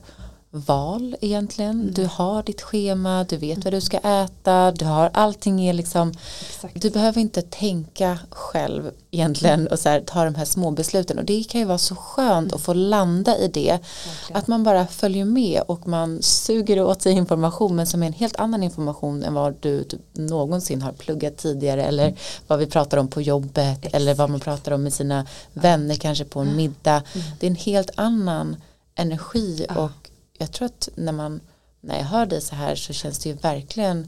[0.52, 1.82] val egentligen.
[1.82, 1.94] Mm.
[1.94, 6.10] Du har ditt schema, du vet vad du ska äta, du har allting är liksom
[6.50, 6.82] Exakt.
[6.82, 11.26] Du behöver inte tänka själv egentligen och så här, ta de här små besluten och
[11.26, 13.72] det kan ju vara så skönt att få landa i det.
[13.72, 14.40] Verkligen.
[14.40, 18.14] Att man bara följer med och man suger åt sig information men som är en
[18.14, 22.16] helt annan information än vad du typ någonsin har pluggat tidigare eller
[22.48, 23.96] vad vi pratar om på jobbet Exakt.
[23.96, 27.04] eller vad man pratar om med sina vänner kanske på en middag.
[27.14, 27.28] Mm.
[27.40, 28.56] Det är en helt annan
[28.96, 29.99] energi och
[30.40, 31.42] jag tror att när man
[31.82, 34.08] när jag hör dig så här så känns det ju verkligen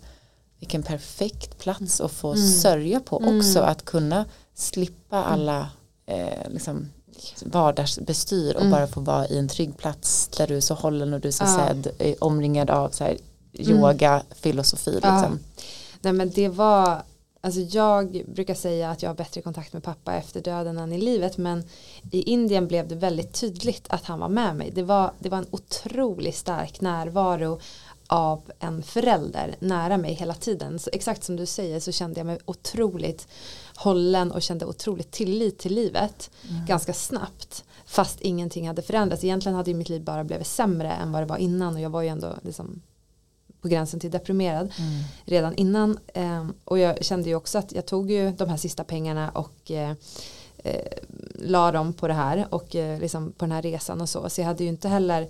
[0.60, 2.48] vilken perfekt plats att få mm.
[2.48, 3.38] sörja på mm.
[3.38, 5.30] också att kunna slippa mm.
[5.34, 5.70] alla
[6.06, 6.90] eh, liksom,
[7.46, 8.72] vardagsbestyr och mm.
[8.72, 11.32] bara få vara i en trygg plats där du är så hållen och du är
[11.32, 11.68] så ja.
[11.68, 13.18] sedd omringad av så här,
[13.60, 13.78] mm.
[13.78, 15.12] yoga, filosofi liksom.
[15.12, 15.64] Ja.
[16.02, 17.04] Nej men det var
[17.44, 21.02] Alltså jag brukar säga att jag har bättre kontakt med pappa efter döden än i
[21.02, 21.64] livet men
[22.12, 24.72] i Indien blev det väldigt tydligt att han var med mig.
[24.72, 27.60] Det var, det var en otroligt stark närvaro
[28.08, 30.80] av en förälder nära mig hela tiden.
[30.80, 33.28] Så exakt som du säger så kände jag mig otroligt
[33.76, 36.66] hållen och kände otroligt tillit till livet mm.
[36.66, 37.64] ganska snabbt.
[37.86, 39.24] Fast ingenting hade förändrats.
[39.24, 42.02] Egentligen hade mitt liv bara blivit sämre än vad det var innan och jag var
[42.02, 42.82] ju ändå liksom
[43.62, 45.04] på gränsen till deprimerad mm.
[45.26, 46.00] redan innan.
[46.14, 49.72] Eh, och jag kände ju också att jag tog ju de här sista pengarna och
[49.72, 49.94] eh,
[50.58, 50.98] eh,
[51.36, 54.30] la dem på det här och eh, liksom på den här resan och så.
[54.30, 55.30] Så jag hade ju inte heller,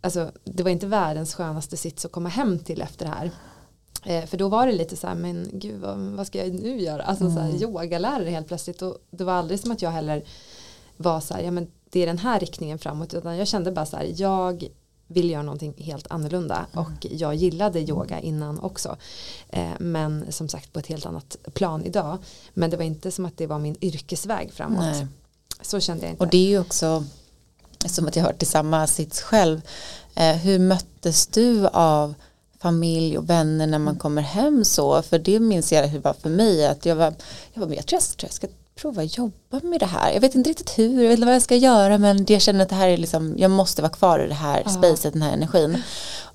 [0.00, 3.30] alltså det var inte världens skönaste sits att komma hem till efter det här.
[4.04, 6.80] Eh, för då var det lite så här, men gud vad, vad ska jag nu
[6.80, 7.02] göra?
[7.02, 7.36] Alltså mm.
[7.36, 7.62] så här, mm.
[7.62, 10.24] yogalärare helt plötsligt och det var aldrig som att jag heller
[10.96, 13.86] var så här, ja men det är den här riktningen framåt utan jag kände bara
[13.86, 14.68] så här, jag
[15.12, 16.66] vill göra någonting helt annorlunda.
[16.72, 16.86] Mm.
[16.86, 18.96] och jag gillade yoga innan också.
[19.48, 22.18] Eh, men som sagt på ett helt annat plan idag.
[22.54, 24.80] Men det var inte som att det var min yrkesväg framåt.
[24.80, 25.06] Nej.
[25.60, 26.24] så kände jag inte.
[26.24, 27.04] Och det är ju också
[27.86, 29.60] som att jag hört till samma sits själv.
[30.14, 32.14] Eh, hur möttes du av
[32.58, 33.98] familj och vänner när man mm.
[33.98, 35.02] kommer hem så?
[35.02, 37.14] För det minns jag hur det var för mig att jag var
[37.52, 38.46] jag, var, jag tror jag, jag ska
[38.82, 40.12] prova jobba med det här.
[40.12, 42.62] Jag vet inte riktigt hur, jag vet inte vad jag ska göra men jag känner
[42.62, 44.70] att det här är liksom, jag måste vara kvar i det här ja.
[44.70, 45.82] spacet, den här energin.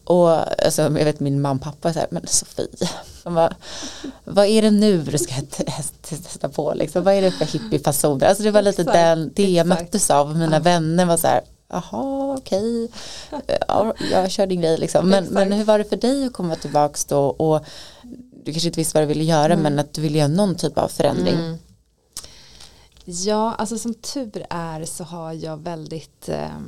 [0.03, 0.29] Och
[0.65, 2.67] alltså, jag vet min mamma och pappa så här, men Sofie,
[3.23, 3.55] bara,
[4.23, 5.33] vad är det nu du ska
[6.01, 7.03] testa på liksom?
[7.03, 8.27] Vad är det för hippiefasoner?
[8.27, 10.37] Alltså det var lite exakt, den, det jag möttes av.
[10.37, 10.59] Mina ja.
[10.59, 12.91] vänner var så här, jaha okej,
[13.67, 15.09] ja, jag kör din grej liksom.
[15.09, 17.65] Men, men hur var det för dig att komma tillbaka då och
[18.43, 19.59] du kanske inte visste vad du ville göra mm.
[19.59, 21.35] men att du ville göra någon typ av förändring.
[21.35, 21.57] Mm.
[23.09, 26.59] Ja, alltså som tur är så har jag väldigt eh,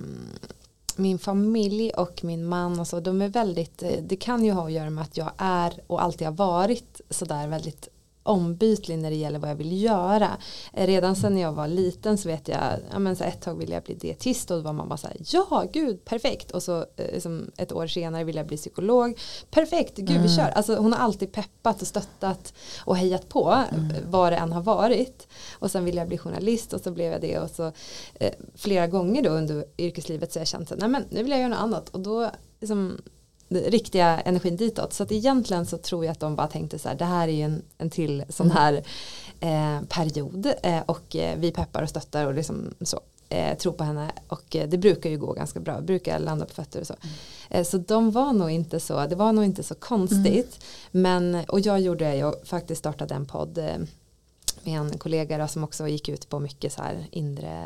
[0.95, 4.65] min familj och min man och så, de är väldigt, eh, det kan ju ha
[4.65, 7.87] att göra med att jag är och alltid har varit sådär väldigt
[8.29, 10.29] ombytlig när det gäller vad jag vill göra.
[10.73, 12.59] Eh, redan sen när jag var liten så vet jag,
[12.91, 15.17] ja, men så ett tag ville jag bli dietist och då var mamma så här,
[15.19, 20.09] ja gud perfekt och så liksom ett år senare ville jag bli psykolog, perfekt, gud
[20.09, 20.21] mm.
[20.21, 20.49] vi kör.
[20.49, 22.53] Alltså hon har alltid peppat och stöttat
[22.85, 23.93] och hejat på mm.
[24.09, 25.27] vad det än har varit.
[25.53, 27.71] Och sen ville jag bli journalist och så blev jag det och så
[28.13, 31.31] eh, flera gånger då under yrkeslivet så har jag känt att nej men nu vill
[31.31, 33.01] jag göra något annat och då liksom
[33.49, 34.93] riktiga energin ditåt.
[34.93, 37.31] Så att egentligen så tror jag att de bara tänkte så här, det här är
[37.31, 38.73] ju en, en till sån här
[39.39, 42.99] eh, period eh, och eh, vi peppar och stöttar och liksom så.
[43.31, 46.53] Eh, tror på henne och eh, det brukar ju gå ganska bra, brukar landa på
[46.53, 46.95] fötter och så.
[47.49, 47.65] Mm.
[47.65, 50.59] Så de var nog inte så, det var nog inte så konstigt.
[50.91, 51.01] Mm.
[51.01, 53.59] Men, och jag gjorde, jag faktiskt startade en podd
[54.73, 57.65] en kollega då, som också gick ut på mycket så här inre,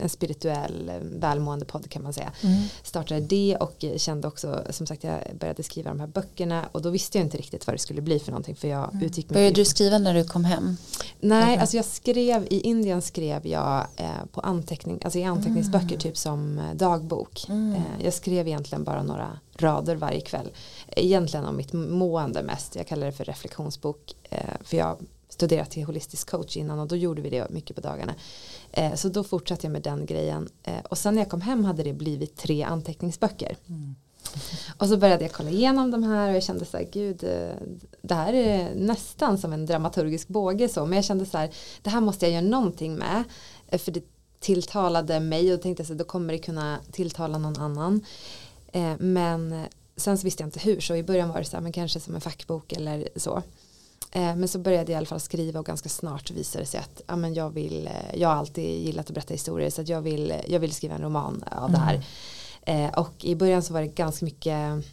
[0.00, 2.32] en spirituell välmående podd kan man säga.
[2.42, 2.62] Mm.
[2.82, 6.90] Startade det och kände också, som sagt jag började skriva de här böckerna och då
[6.90, 9.06] visste jag inte riktigt vad det skulle bli för någonting för jag mm.
[9.06, 10.76] utgick Började du skriva när du kom hem?
[11.20, 15.98] Nej, alltså jag skrev, i Indien skrev jag eh, på anteckning, alltså i anteckningsböcker mm.
[15.98, 17.44] typ som eh, dagbok.
[17.48, 17.74] Mm.
[17.74, 20.50] Eh, jag skrev egentligen bara några rader varje kväll.
[20.88, 24.14] Egentligen om mitt mående mest, jag kallar det för reflektionsbok.
[24.30, 24.98] Eh, för jag
[25.40, 28.14] studerat till holistisk coach innan och då gjorde vi det mycket på dagarna.
[28.72, 30.48] Eh, så då fortsatte jag med den grejen.
[30.62, 33.56] Eh, och sen när jag kom hem hade det blivit tre anteckningsböcker.
[33.66, 33.94] Mm.
[34.78, 37.54] Och så började jag kolla igenom de här och jag kände så här, gud, eh,
[38.02, 41.50] det här är nästan som en dramaturgisk båge så, men jag kände så här,
[41.82, 43.24] det här måste jag göra någonting med,
[43.68, 44.04] eh, för det
[44.40, 48.04] tilltalade mig och tänkte så här, då kommer det kunna tilltala någon annan.
[48.72, 49.64] Eh, men
[49.96, 52.00] sen så visste jag inte hur, så i början var det så här, men kanske
[52.00, 53.42] som en fackbok eller så.
[54.12, 56.80] Eh, men så började jag i alla fall skriva och ganska snart visade det sig
[56.80, 60.02] att ja, men jag, vill, eh, jag har alltid gillat att berätta historier så jag,
[60.02, 61.72] vill, jag vill skriva en roman av mm.
[61.72, 62.04] det här.
[62.64, 62.90] Mm.
[62.96, 64.84] och i början så var det ganska mycket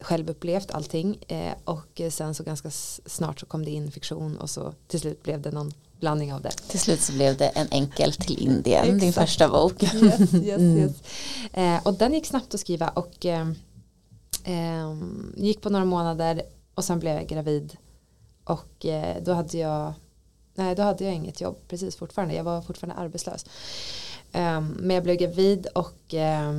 [0.00, 1.18] självupplevt allting
[1.64, 2.70] och sen så ganska
[3.06, 6.42] snart så kom det in fiktion och så till slut blev det någon blandning av
[6.42, 6.50] det.
[6.50, 9.82] Till slut så blev det en enkel till Indien, din första bok.
[9.82, 10.78] Yes, yes, Mm.
[10.78, 10.92] yes.
[11.52, 13.48] Eh, och den gick snabbt att skriva och eh,
[14.44, 14.96] eh,
[15.36, 16.42] gick på några månader
[16.74, 17.76] och sen blev jag gravid.
[18.46, 19.92] Och eh, då hade jag
[20.58, 22.34] Nej, då hade jag inget jobb precis fortfarande.
[22.34, 23.44] Jag var fortfarande arbetslös.
[24.32, 26.52] Eh, men jag blev gravid och eh,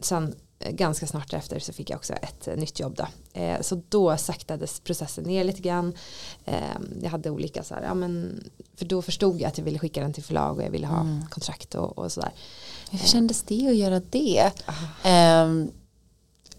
[0.00, 3.06] sen eh, ganska snart efter så fick jag också ett eh, nytt jobb då.
[3.60, 5.94] Så då saktades processen ner lite grann.
[6.44, 8.44] Eh, jag hade olika så här, ja men
[8.76, 11.00] för då förstod jag att jag ville skicka den till förlag och jag ville ha
[11.00, 11.26] Mm.
[11.30, 12.32] kontrakt och, och sådär.
[12.90, 14.50] Hur kändes det att göra det?
[15.02, 15.70] Ehm,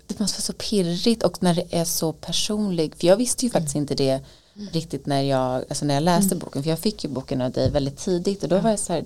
[0.08, 3.00] det måste vara så pirrigt och när det är så personligt.
[3.00, 4.22] För jag visste ju faktiskt inte det
[4.72, 6.64] riktigt när jag, alltså när jag läste boken.
[6.64, 9.06] För jag fick ju boken av dig väldigt tidigt och då var jag så här,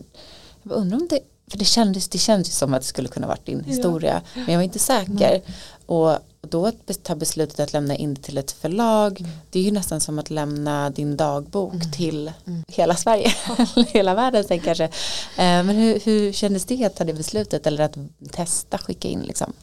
[0.63, 3.45] jag undrar om det, för det kändes, det kändes som att det skulle kunna varit
[3.45, 4.21] din historia.
[4.33, 5.41] Men jag var inte säker.
[5.85, 9.71] Och då att ta beslutet att lämna in det till ett förlag, det är ju
[9.71, 12.31] nästan som att lämna din dagbok till
[12.67, 13.33] hela Sverige,
[13.87, 14.83] hela världen sen kanske.
[14.83, 14.89] Eh,
[15.37, 17.97] men hur, hur kändes det att ta det beslutet eller att
[18.31, 19.53] testa skicka in liksom?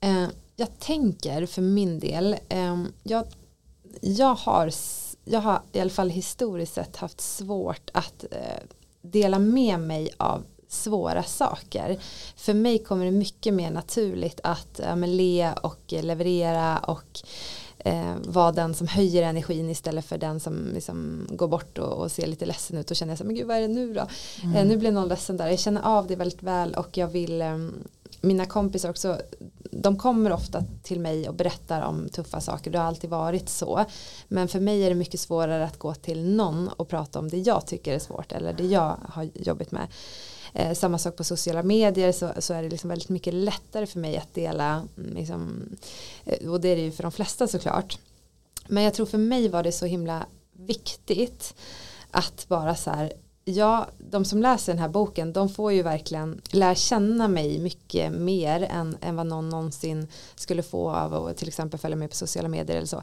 [0.00, 3.24] Eh, jag tänker för min del, eh, jag,
[4.00, 4.72] jag, har,
[5.24, 8.62] jag har i alla fall historiskt sett haft svårt att eh,
[9.02, 11.98] dela med mig av svåra saker.
[12.36, 17.20] För mig kommer det mycket mer naturligt att ja, le och eh, leverera och
[17.78, 22.12] eh, vara den som höjer energin istället för den som liksom går bort och, och
[22.12, 24.06] ser lite ledsen ut och känner så men gud vad är det nu då?
[24.56, 25.48] Eh, nu blir någon ledsen där.
[25.48, 27.74] Jag känner av det väldigt väl och jag vill ehm,
[28.20, 29.18] mina kompisar också
[29.72, 32.70] de kommer ofta till mig och berättar om tuffa saker.
[32.70, 33.84] Det har alltid varit så.
[34.28, 37.38] Men för mig är det mycket svårare att gå till någon och prata om det
[37.38, 39.88] jag tycker är svårt eller det jag har jobbat med.
[40.52, 43.98] Eh, samma sak på sociala medier så, så är det liksom väldigt mycket lättare för
[43.98, 45.68] mig att dela mm, liksom,
[46.24, 47.98] eh, och det är det ju för de flesta såklart.
[48.68, 51.54] Men jag tror för mig var det så himla viktigt
[52.10, 53.12] att bara så här
[53.44, 58.12] ja, de som läser den här boken de får ju verkligen lära känna mig mycket
[58.12, 62.16] mer än, än vad någon någonsin skulle få av att till exempel följa med på
[62.16, 63.02] sociala medier eller så.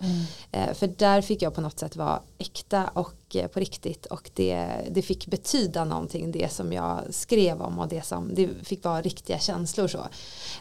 [0.52, 4.30] Eh, för där fick jag på något sätt vara äkta och eh, på riktigt och
[4.34, 8.84] det, det fick betyda någonting det som jag skrev om och det som det fick
[8.84, 10.08] vara riktiga känslor så.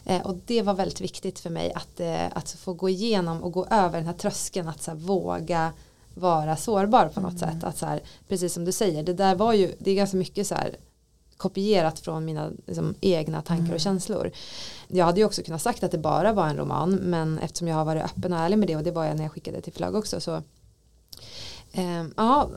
[0.05, 2.01] Eh, och det var väldigt viktigt för mig att,
[2.33, 5.73] att få gå igenom och gå över den här tröskeln att så här, våga
[6.19, 7.63] vara sårbar på något sätt.
[7.63, 10.47] Att så här, precis som du säger, det där var ju, det är ganska mycket
[10.47, 10.75] så här
[11.37, 14.31] kopierat från mina liksom, egna tankar och känslor.
[14.87, 17.75] Jag hade ju också kunnat sagt att det bara var en roman men eftersom jag
[17.75, 19.73] har varit öppen och ärlig med det och det var jag när jag skickade till
[19.73, 20.35] förlag också så
[21.71, 22.49] eh, ja,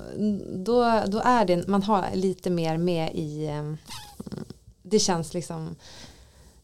[0.56, 3.72] då, då är det, man har lite mer med i eh,
[4.82, 5.76] det känns liksom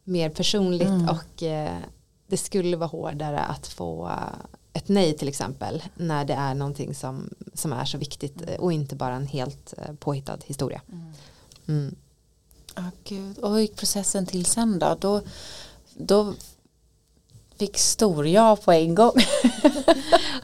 [0.05, 1.09] mer personligt Mm.
[1.09, 1.79] och eh,
[2.27, 4.11] det skulle vara hårdare att få
[4.89, 8.73] ett nej till exempel när det är någonting som, som är så viktigt eh, och
[8.73, 10.81] inte bara en helt eh, påhittad historia.
[11.69, 11.95] Mm.
[12.75, 13.39] Ja, gud.
[13.39, 14.97] Och hur gick processen till sen då?
[15.01, 15.23] Då,
[15.97, 16.35] då
[17.59, 19.13] fick stor jag på en gång.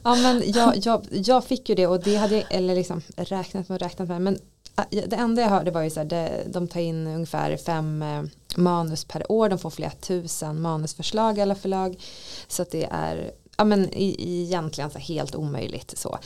[0.05, 3.69] Ja men jag, jag, jag fick ju det och det hade jag, eller liksom räknat
[3.69, 4.39] med och räknat med men
[4.91, 8.23] det enda jag hörde var ju så här, det, de tar in ungefär fem eh,
[8.57, 11.97] manus per år, de får flera tusen manusförslag alla förlag
[12.49, 16.19] så att det är ja men egentligen så helt omöjligt så.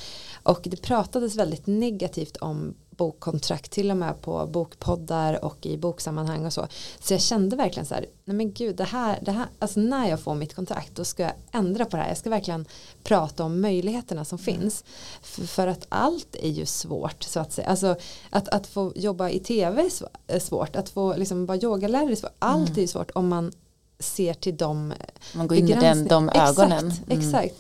[0.43, 6.47] Och det pratades väldigt negativt om bokkontrakt till och med på bokpoddar och i boksammanhang
[6.47, 6.67] och så.
[7.01, 10.09] Så jag kände verkligen så här nej men gud det här, det här alltså när
[10.09, 12.09] jag får mitt kontrakt då ska jag ändra på det här.
[12.09, 12.67] Jag ska verkligen
[13.03, 14.85] prata om möjligheterna som finns.
[15.23, 17.69] För, för att allt är ju svårt så att säga.
[17.69, 17.97] Alltså
[18.31, 20.77] att, att få jobba i tv är sv- är svårt.
[20.77, 22.37] Att få liksom vara yogalärare är svårt.
[22.39, 23.53] Allt är ju svårt om man
[23.99, 24.93] ser till de
[25.35, 26.87] Man går in med den, de ögonen.
[26.87, 27.19] Exakt, Mm.
[27.19, 27.55] exakt.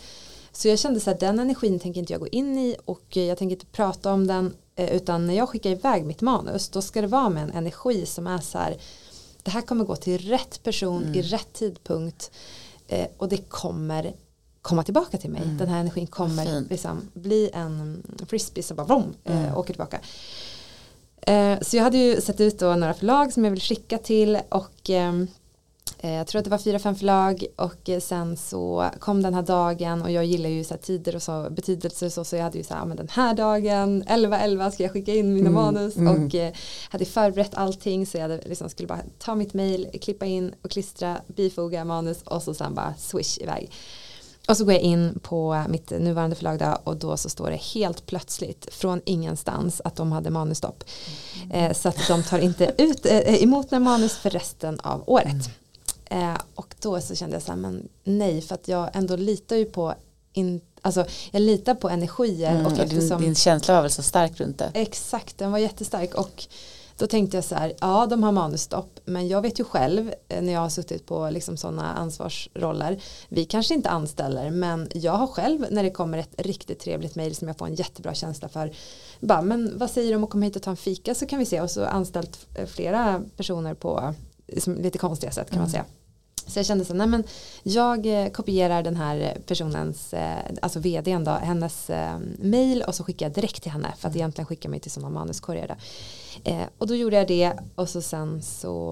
[0.53, 3.22] Så jag kände så att den energin tänker inte jag gå in i och eh,
[3.24, 6.83] jag tänker inte prata om den eh, utan när jag skickar iväg mitt manus då
[6.83, 8.77] ska det vara med en energi som är så här
[9.42, 11.14] det här kommer gå till rätt person Mm.
[11.14, 12.31] i rätt tidpunkt
[12.88, 14.12] eh, och det kommer
[14.62, 15.42] komma tillbaka till mig.
[15.59, 16.66] Den här energin kommer Mm.
[16.70, 19.55] liksom bli en frisbee som bara vroom, Mm.
[19.55, 20.01] åker tillbaka.
[21.62, 24.90] Så jag hade ju sett ut då några förlag som jag vill skicka till och
[24.90, 25.29] ehm, eh,
[26.02, 29.42] jag tror att det var fyra, fem förlag och eh, sen så kom den här
[29.42, 32.58] dagen och jag gillar ju så här tider och så betydelser så, så jag hade
[32.58, 35.96] ju så här, men den här dagen, 11-11 ska jag skicka in mina Mm, manus
[35.96, 36.26] mm.
[36.26, 36.52] och eh,
[36.90, 40.70] hade förberett allting så jag hade liksom skulle bara ta mitt mail, klippa in och
[40.70, 43.70] klistra, bifoga manus och så sen bara swish iväg.
[44.48, 47.56] Och så går jag in på mitt nuvarande förlag där och då så står det
[47.56, 50.84] helt plötsligt från ingenstans att de hade manusstopp.
[51.50, 55.50] Eh, så att de tar inte ut, eh, emot några manus för resten av året.
[56.11, 59.57] Eh, och då så kände jag så här, men nej, för att jag ändå litar
[59.57, 59.94] ju på
[60.33, 62.50] in, alltså jag litar på energier.
[62.50, 64.71] Mm, och och din, eftersom, din känsla var väl så stark runt det.
[64.75, 66.46] Exakt, den var jättestark och
[66.96, 70.42] då tänkte jag så här, ja de har manusstopp men jag vet ju själv eh,
[70.42, 75.27] när jag har suttit på liksom sådana ansvarsroller, vi kanske inte anställer men jag har
[75.27, 78.73] själv när det kommer ett riktigt trevligt mejl som jag får en jättebra känsla för,
[79.21, 81.38] bara men vad säger du om att komma hit och ta en fika så kan
[81.38, 84.15] vi se och så anställt eh, flera personer på
[84.46, 85.73] liksom, lite konstiga sätt kan man Mm.
[85.73, 85.85] säga.
[86.49, 87.25] Så jag kände så, nej men
[87.63, 93.05] jag eh, kopierar den här personens, eh, alltså vdn då, hennes eh, mail och så
[93.05, 95.69] skickar jag direkt till henne för att egentligen skicka mig till sådana manuskorgar.
[95.69, 95.75] Då.
[96.51, 98.90] Eh, och då gjorde jag det och så sen så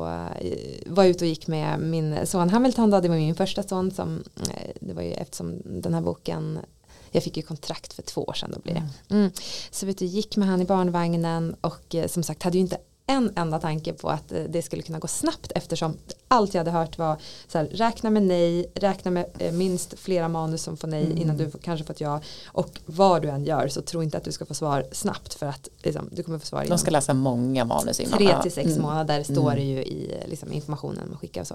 [0.87, 3.91] var jag ute och gick med min son Hamilton då, det var min första son
[3.91, 4.25] som,
[4.81, 6.59] det var ju eftersom den här boken
[7.11, 9.15] jag fick ju kontrakt för två år sedan då blir det.
[9.15, 9.31] Mm.
[9.71, 12.79] Så vet du, gick med han i barnvagnen och som sagt hade ju inte
[13.09, 15.97] en enda tanke på att eh, det skulle kunna gå snabbt eftersom
[16.29, 17.17] allt jag hade hört var
[17.49, 21.19] så här, räkna med nej, räkna med eh, minst flera manus som får nej Mm.
[21.19, 24.33] innan du kanske fått ja och vad du än gör så tro inte att du
[24.33, 27.65] ska få svar snabbt för att liksom, du kommer få svar De ska läsa många
[27.65, 28.19] manus innan.
[28.19, 28.83] tre till sex Mm.
[28.83, 31.55] månader står det ju i liksom, informationen man skickar och så.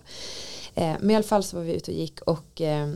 [0.76, 2.92] Eh, men i alla fall så var vi ute och gick och eh,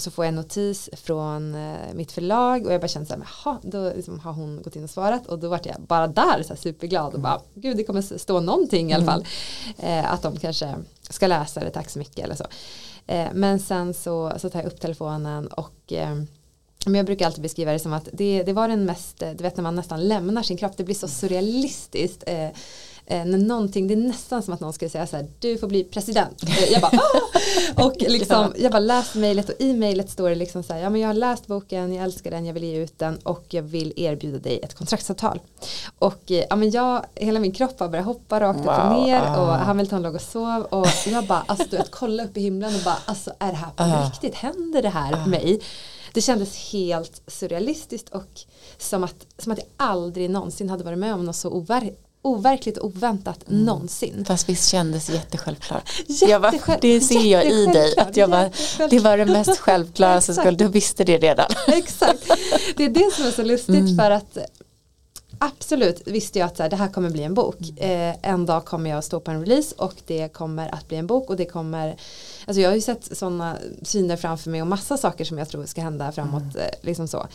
[0.00, 3.22] så får jag en notis från eh, mitt förlag och jag bara kände så här,
[3.44, 6.42] jaha, då liksom, har hon gått in och svarat och då vart jag bara där
[6.42, 9.26] så här, superglad och bara, gud det kommer stå någonting i alla fall.
[9.78, 10.74] Eh, att de kanske
[11.10, 12.44] ska läsa det, tack så mycket eller så.
[13.06, 16.14] Eh, men sen så, så tar jag upp telefonen och eh,
[16.86, 19.56] men jag brukar alltid beskriva det som att det, det var den mest, du vet
[19.56, 22.24] när man nästan lämnar sin kropp, det blir så surrealistiskt.
[23.10, 25.66] Eh, när någonting, det är nästan som att någon skulle säga så här, du får
[25.68, 26.42] bli president.
[26.42, 30.34] Eh, jag bara, "Ah!" och liksom, jag bara läste mejlet och i mejlet står det
[30.34, 32.76] liksom så här, ja men jag har läst boken, jag älskar den, jag vill ge
[32.76, 35.40] ut den och jag vill erbjuda dig ett kontraktsavtal.
[35.98, 39.06] Och eh, ja men jag, hela min kropp har börjat hoppa rakt upp och Wow,
[39.06, 39.40] ner ah.
[39.40, 42.74] och Hamilton låg och sov och jag bara, alltså du vet, kolla upp i himlen
[42.74, 44.06] och bara, alltså är det här på Ah.
[44.06, 45.60] riktigt, händer det här mig?
[46.12, 48.40] Det kändes helt surrealistiskt och
[48.78, 51.90] som att, som att jag aldrig någonsin hade varit med om något så over,
[52.22, 54.24] overkligt och oväntat någonsin.
[54.24, 55.90] Fast visst kändes jättesjälvklart.
[56.06, 57.94] Jättesjälv- bara, det ser jag i dig.
[57.98, 58.50] Att jag bara,
[58.90, 61.46] det var det mest självklara som skulle, du visste det redan.
[61.68, 62.30] Exakt.
[62.76, 63.96] Det är det som är så lustigt Mm.
[63.96, 64.38] för att
[65.40, 67.56] Absolut visste jag att så här, det här kommer bli en bok.
[67.80, 68.10] Mm.
[68.10, 70.96] Eh, en dag kommer jag att stå på en release och det kommer att bli
[70.96, 71.96] en bok och det kommer
[72.46, 75.66] Alltså jag har ju sett sådana syner framför mig och massa saker som jag tror
[75.66, 76.42] ska hända framåt.
[76.42, 76.56] Mm.
[76.56, 77.26] Eh, liksom så.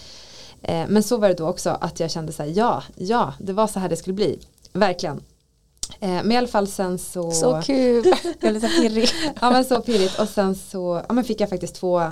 [0.62, 3.54] Eh, men så var det då också att jag kände så här, ja, ja, det
[3.54, 4.40] var så här det skulle bli.
[4.74, 5.24] Verkligen.
[6.00, 8.06] Eh, men i alla fall sen så Så kul.
[8.40, 9.10] Jag är lite pirrig.
[9.42, 12.12] Ja men så pirrigt och sen så ja, men fick jag faktiskt två,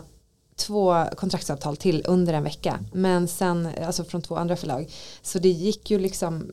[0.55, 2.79] två kontraktsavtal till under en vecka.
[2.93, 4.91] Men sen, alltså från två andra förlag.
[5.21, 6.51] Så det gick ju liksom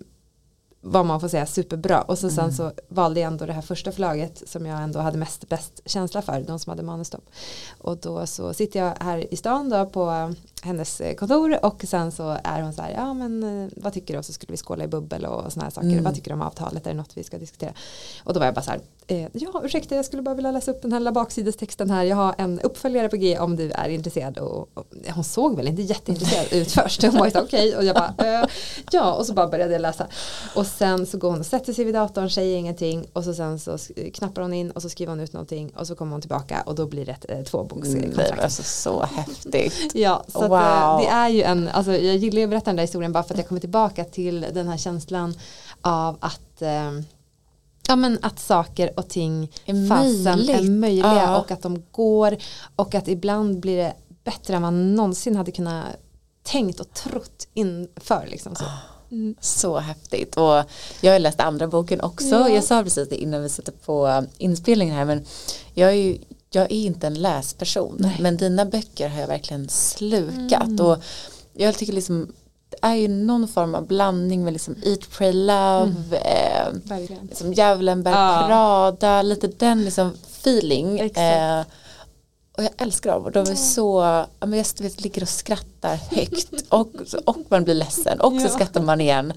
[0.80, 3.92] vad man får säga superbra och så sen så valde jag ändå det här första
[3.92, 7.24] förlaget som jag ändå hade mest bäst känsla för, de som hade manusstopp.
[7.78, 12.12] Och då så sitter jag här i stan då på hennes eh, kontor och sen
[12.12, 14.18] så är hon så här, ja men eh, vad tycker du?
[14.18, 15.88] Och så skulle vi skåla i bubbel och såna här saker.
[15.88, 16.04] Mm.
[16.04, 16.86] Vad tycker du om avtalet?
[16.86, 17.72] Är det något vi ska diskutera?
[18.24, 20.70] Och då var jag bara så här, eh, ja ursäkta jag skulle bara vilja läsa
[20.70, 22.04] upp den här lilla baksidestexten här.
[22.04, 24.38] Jag har en uppföljare på G om du är intresserad.
[24.38, 27.02] Och, och hon såg väl inte jätteintresserad ut först.
[27.02, 28.48] Hon var okej och jag bara, eh,
[28.90, 30.06] ja och så bara började jag läsa.
[30.54, 33.58] Och sen så går hon och sätter sig vid datorn, säger ingenting och så sen
[33.58, 33.78] så
[34.14, 36.74] knappar hon in och så skriver hon ut någonting och så kommer hon tillbaka och
[36.74, 38.16] då blir det ett eh, tvåbokskontrakt.
[38.16, 39.94] Det var alltså så häftigt.
[39.94, 40.58] Ja, så Wow.
[40.58, 43.22] eh, det är ju en, alltså jag gillar ju att berätta den där historien bara
[43.22, 45.34] för att jag kommer tillbaka till den här känslan
[45.80, 46.92] av att eh,
[47.88, 50.70] Ja men att saker och ting Är fasen är möjligt.
[50.70, 51.38] möjliga Ja.
[51.40, 52.36] och att de går
[52.76, 53.92] och att ibland blir det
[54.24, 55.84] bättre än man någonsin hade kunnat
[56.42, 58.64] tänkt och trott inför liksom så.
[59.10, 59.34] Mm.
[59.40, 60.36] Så häftigt.
[60.36, 60.62] Och
[61.00, 62.26] jag har läst andra boken också.
[62.34, 62.48] Ja.
[62.48, 65.04] Jag sa precis det innan vi satte på inspelningen här.
[65.04, 65.24] Men
[65.74, 66.18] jag är ju
[66.50, 67.96] jag är inte en läsperson.
[67.98, 68.16] Nej.
[68.20, 70.62] Men dina böcker har jag verkligen slukat.
[70.62, 70.86] Mm.
[70.86, 71.02] Och
[71.52, 72.32] jag tycker liksom
[72.70, 75.94] det är ju någon form av blandning med liksom Eat, Pray, Love.
[76.10, 76.82] Mm.
[76.90, 78.44] Eh, liksom Djävulen bär Ja.
[78.48, 79.22] Prada.
[79.22, 81.00] Lite den liksom feeling.
[81.00, 81.64] Eh,
[82.58, 84.00] och jag älskar dem och de är så,
[84.40, 86.92] ja, men jag vet, ligger och skrattar högt och,
[87.24, 88.48] och man blir ledsen och så Ja.
[88.48, 89.32] skrattar man igen.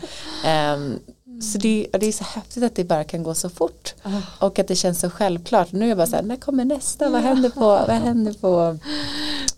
[0.45, 0.99] Ehm,
[1.41, 4.45] så det, det är så häftigt att det bara kan gå så fort Ah.
[4.45, 5.71] och att det känns så självklart.
[5.71, 7.09] Nu är jag bara så här, när kommer nästa?
[7.09, 8.77] Vad händer på, vad händer på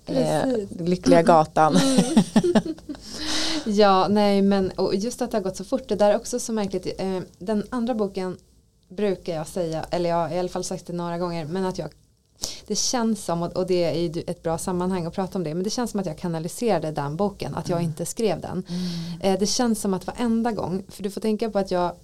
[0.06, 0.42] eh.
[0.80, 1.78] Lyckliga gatan?
[3.66, 6.40] Ja, nej men och just att det har gått så fort, det där är också
[6.40, 6.88] så märkligt.
[6.98, 8.38] Eh, den andra boken
[8.90, 11.78] brukar jag säga, eller jag har i alla fall sagt det några gånger, men att
[11.78, 11.90] jag
[12.68, 15.64] det känns som, och det är ju ett bra sammanhang att prata om det, men
[15.64, 18.66] det känns som att jag kanaliserade den boken, att jag inte skrev den.
[19.22, 21.96] Eh, Det känns som att varenda gång, för du får tänka på att jag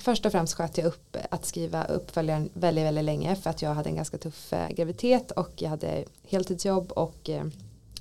[0.00, 3.74] Först och främst sköt jag upp att skriva uppföljaren väldigt, väldigt länge för att jag
[3.74, 7.44] hade en ganska tuff eh, graviditet och jag hade heltidsjobb och eh,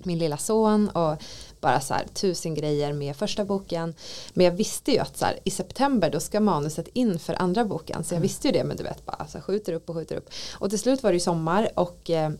[0.03, 1.17] min lilla son och
[1.61, 3.93] bara så här tusen grejer med första boken.
[4.33, 7.65] Men jag visste ju att så här, i september då ska manuset in för andra
[7.65, 8.03] boken.
[8.03, 10.29] Så jag visste ju det men du vet bara så skjuter upp och skjuter upp.
[10.53, 12.31] Och till slut var det ju sommar och eh,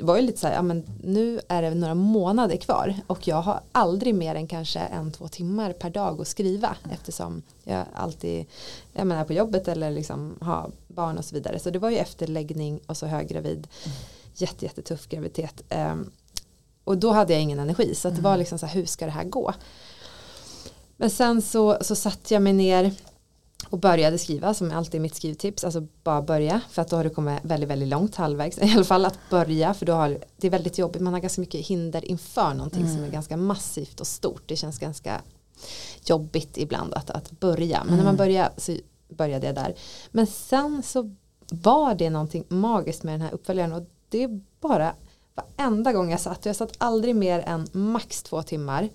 [0.00, 3.42] var ju lite så här, ja men nu är det några månader kvar och jag
[3.42, 8.46] har aldrig mer än kanske en, två timmar per dag att skriva eftersom jag alltid
[8.92, 11.58] jag menar, på jobbet eller liksom har barn och så vidare.
[11.58, 13.68] Så det var ju efterläggning och så höggravid.
[13.84, 13.96] Mm.
[14.34, 15.62] Jätte, jättetuff graviditet.
[15.70, 16.10] Um,
[16.88, 18.38] och då hade jag ingen energi så det var mm.
[18.38, 19.54] liksom så här, hur ska det här gå?
[20.96, 22.92] Men sen så, så satt jag mig ner
[23.70, 27.10] och började skriva som alltid mitt skrivtips, alltså bara börja för att då har du
[27.10, 30.50] kommit väldigt, väldigt långt halvvägs i alla fall att börja för då har det är
[30.50, 32.94] väldigt jobbigt, man har ganska mycket hinder inför någonting mm.
[32.94, 35.20] som är ganska massivt och stort, det känns ganska
[36.04, 37.96] jobbigt ibland att, att börja, men mm.
[37.96, 38.16] när man mm.
[38.16, 38.76] börjar så
[39.08, 39.74] började jag där,
[40.10, 41.14] men sen så
[41.50, 44.94] var det någonting magiskt med den här uppföljaren och det är bara
[45.56, 48.88] varenda gång jag satt, och jag satt aldrig mer än max två timmar.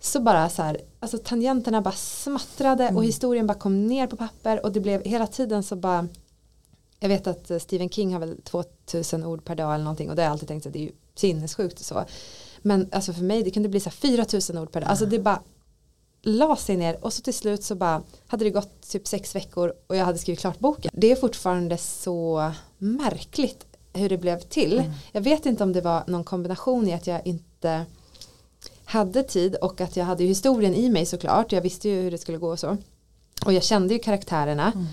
[0.00, 2.96] Så bara så här, alltså tangenterna bara smattrade mm.
[2.96, 6.08] och historien bara kom ner på papper och det blev hela tiden så bara
[7.00, 10.22] jag vet att Stephen King har väl 2000 ord per dag eller någonting och det
[10.22, 12.04] har jag alltid tänkt att det är ju sinnessjukt och så.
[12.58, 14.90] Men alltså för mig det kunde bli så här 4000 ord per dag.
[14.90, 15.42] Alltså det bara
[16.22, 19.72] la sig ner och så till slut så bara hade det gått typ sex veckor
[19.86, 20.90] och jag hade skrivit klart boken.
[20.94, 24.92] Det är fortfarande så märkligt hur det blev till mm.
[25.12, 27.86] jag vet inte om det var någon kombination i att jag inte
[28.84, 31.52] hade tid och att jag hade historien i mig såklart.
[31.52, 32.76] Jag visste ju hur det skulle gå och så.
[33.46, 34.72] Och jag kände ju karaktärerna.
[34.72, 34.86] Mm.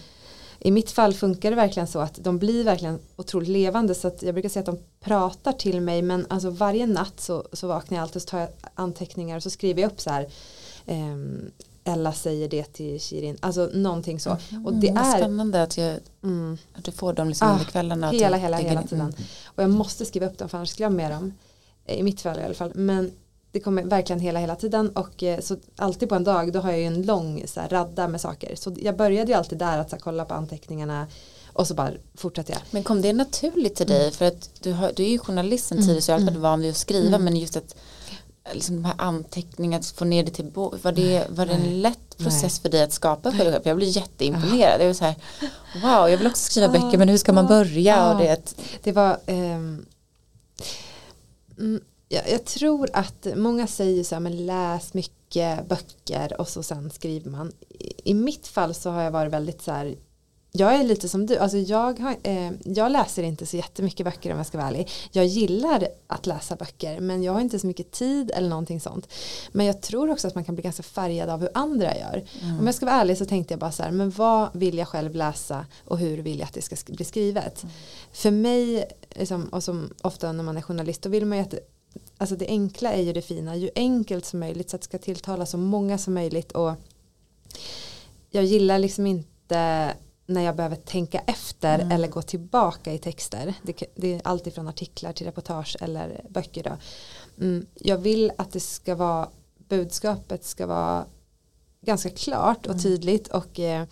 [0.60, 4.24] I mitt fall funkar det verkligen så att de blir verkligen otroligt levande så att
[4.24, 7.98] jag brukar säga att de pratar till mig men alltså varje natt så, så vaknar
[7.98, 10.28] jag alltid och så tar jag anteckningar och så skriver jag upp så här
[10.86, 11.52] um,
[11.88, 14.38] Ella säger det till Shirin, alltså någonting så.
[14.50, 16.58] Mm, och det är spännande att, jag, mm.
[16.74, 18.10] att du får dem liksom ah, under kvällarna.
[18.10, 19.02] Hela, hela, hela tiden.
[19.02, 19.14] Mm.
[19.46, 21.34] Och jag måste skriva upp dem för annars glömmer jag dem.
[21.86, 22.72] I mitt fall i alla fall.
[22.76, 23.12] Men
[23.52, 26.72] det kommer verkligen hela hela tiden och eh, så alltid på en dag då har
[26.72, 29.78] jag ju en lång så här, radda med saker så jag började ju alltid där
[29.78, 31.08] att så här, kolla på anteckningarna
[31.54, 32.62] och så bara fortsatte jag.
[32.72, 34.12] Men kom det naturligt till dig mm.
[34.12, 36.42] för att du, har, du är ju journalist sen tidigare så jag har alltid mm.
[36.42, 37.24] van vid att skriva mm.
[37.24, 37.76] men just att
[38.54, 41.82] liksom de här anteckningarna, att få ner det till bok, var det, var det en
[41.82, 42.62] lätt process Nej.
[42.62, 43.68] för dig att skapa för dig själv?
[43.68, 44.80] Jag blir jätteimponerad.
[44.80, 45.16] Det var så här,
[45.84, 48.12] wow, jag vill också skriva böcker men hur ska man börja?
[48.12, 49.86] Och det, det var um,
[52.10, 56.90] jag, jag, tror att många säger så här, men läs mycket böcker och så sen
[56.90, 57.52] skriver man.
[57.70, 59.96] I, I, mitt fall så har jag varit väldigt så här,
[60.52, 64.32] jag är lite som du, alltså jag, har, eh, jag läser inte så jättemycket böcker
[64.32, 64.90] om jag ska vara ärlig.
[65.12, 69.14] Jag gillar att läsa böcker men jag har inte så mycket tid eller någonting sånt.
[69.52, 72.26] Men jag tror också att man kan bli ganska färgad av hur andra gör.
[72.42, 72.60] Mm.
[72.60, 74.88] Om jag ska vara ärlig så tänkte jag bara så här, men vad vill jag
[74.88, 77.64] själv läsa och hur vill jag att det ska bli skrivet.
[77.64, 77.74] Mm.
[78.12, 81.54] För mig, liksom, och som ofta när man är journalist, då vill man ju att
[82.18, 84.98] alltså det enkla är ju det fina, ju enkelt som möjligt så att det ska
[84.98, 86.72] tilltala så många som möjligt och
[88.30, 89.94] jag gillar liksom inte
[90.28, 91.92] när jag behöver tänka efter mm.
[91.92, 93.54] eller gå tillbaka i texter.
[93.64, 96.64] Det, det är alltid från artiklar till reportage eller böcker.
[96.64, 96.78] Då.
[97.44, 101.06] Mm, jag vill att det ska vara budskapet ska vara
[101.82, 102.84] ganska klart och mm.
[102.84, 103.86] tydligt och eh,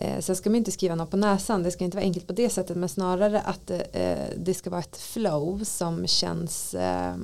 [0.00, 2.32] Eh, sen ska man inte skriva något på näsan, det ska inte vara enkelt på
[2.32, 3.78] det sättet men snarare att eh,
[4.36, 7.16] det ska vara ett flow som känns eh,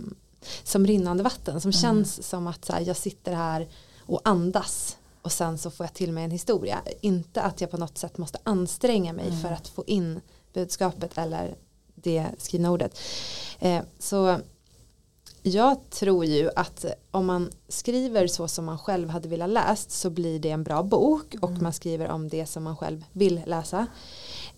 [0.63, 1.81] som rinnande vatten, som mm.
[1.81, 3.69] känns som att så här, jag sitter här
[4.01, 4.96] och andas
[5.27, 6.83] och sen så får jag till mig en historia.
[7.01, 9.41] Inte att jag på något sätt måste anstränga mig mm.
[9.41, 10.21] för att få in
[10.53, 11.55] budskapet eller
[11.95, 12.99] det skrivna ordet.
[13.59, 14.41] Eh, så
[15.43, 20.11] jag tror ju att om man skriver så som man själv hade velat läst så
[20.11, 21.63] blir det en bra bok och mm.
[21.63, 23.87] man skriver om det som man själv vill läsa.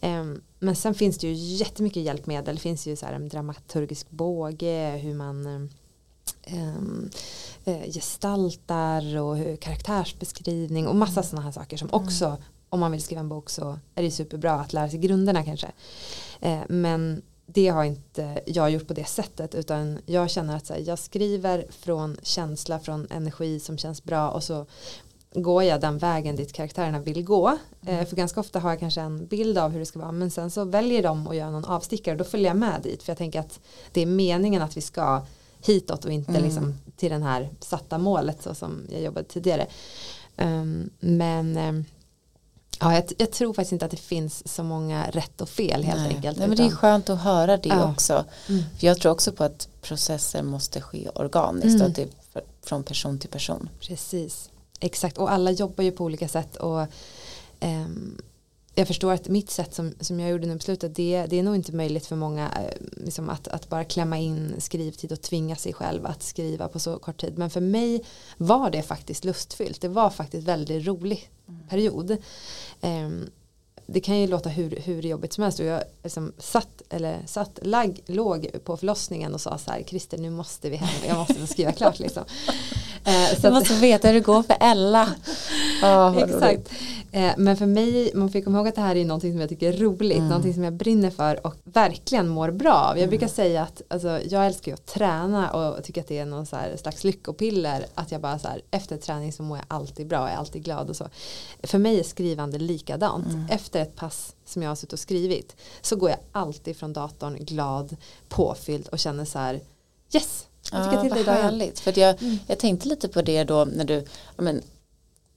[0.01, 2.55] Um, men sen finns det ju jättemycket hjälpmedel.
[2.55, 5.69] Det finns ju så här en dramaturgisk båge, hur man uh,
[7.87, 11.25] gestaltar och karaktärsbeskrivning och massa mm.
[11.25, 12.05] sådana här saker som mm.
[12.05, 12.37] också
[12.69, 15.67] om man vill skriva en bok så är det superbra att lära sig grunderna kanske.
[16.47, 20.83] Uh, men det har inte jag gjort på det sättet utan jag känner att här,
[20.87, 24.67] jag skriver från känsla, från energi som känns bra och så
[25.35, 27.59] går jag den vägen dit karaktärerna vill gå.
[27.87, 28.07] Mm.
[28.07, 30.51] för ganska ofta har jag kanske en bild av hur det ska vara men sen
[30.51, 33.19] så väljer de att göra någon avstickare och då följer jag med dit för jag
[33.19, 33.61] tänker att
[33.93, 35.23] det är meningen att vi ska
[35.61, 36.45] hitåt och inte mm.
[36.45, 39.67] liksom till den här satta målet så som jag jobbade tidigare.
[40.37, 41.85] Um, men um,
[42.81, 46.01] Ja, jag, jag, tror faktiskt inte att det finns så många rätt och fel helt
[46.01, 46.15] Nej.
[46.15, 46.39] enkelt.
[46.39, 47.91] Nej, men det är skönt att höra det ja.
[47.91, 48.25] också.
[48.49, 48.63] Mm.
[48.79, 51.87] För jag tror också på att processer måste ske organiskt mm.
[51.87, 52.09] och det är
[52.65, 53.69] från person till person.
[53.81, 54.51] Precis,
[54.81, 56.87] exakt och alla jobbar ju på olika sätt och
[57.61, 58.23] um,
[58.79, 61.43] jag förstår att mitt sätt som, som jag gjorde nu på slutet det, det är
[61.43, 65.57] nog inte möjligt för många eh, liksom att, att bara klämma in skrivtid och tvinga
[65.57, 67.39] sig själv att skriva på så kort tid.
[67.39, 68.05] Men för mig
[68.37, 69.81] var det faktiskt lustfyllt.
[69.81, 71.31] Det var faktiskt väldigt rolig
[71.69, 72.17] period.
[72.81, 73.31] Um,
[73.91, 77.59] det kan ju låta hur, hur jobbigt som helst och jag liksom satt, eller satt,
[77.63, 81.47] lag, låg på förlossningen och sa så här Christer nu måste vi hem, jag måste
[81.47, 82.25] skriva klart liksom.
[83.05, 85.09] Eh, du måste att, veta hur det går för Ella.
[85.83, 86.71] Oh, Exakt.
[87.13, 89.49] Eh, men för mig, man får komma ihåg att det här är någonting som jag
[89.49, 90.29] tycker är roligt, mm.
[90.29, 92.91] någonting som jag brinner för och verkligen mår bra av.
[92.91, 93.09] Jag mm.
[93.09, 96.47] brukar säga att alltså, jag älskar ju att träna och tycker att det är någon
[96.47, 97.87] slags lyckopiller.
[97.95, 100.65] Att jag bara så här, efter träning så mår jag alltid bra, jag är alltid
[100.65, 101.09] glad och så.
[101.63, 103.33] För mig är skrivande likadant.
[103.33, 103.47] Mm.
[103.51, 107.37] Efter ett pass som jag har suttit och skrivit så går jag alltid från datorn
[107.45, 107.97] glad,
[108.29, 109.61] påfylld och känner så här
[110.13, 111.81] yes, jag tycker ja, till vad idag härligt.
[111.81, 112.39] För jag, mm.
[112.47, 114.05] jag tänkte lite på det då när du,
[114.37, 114.63] men,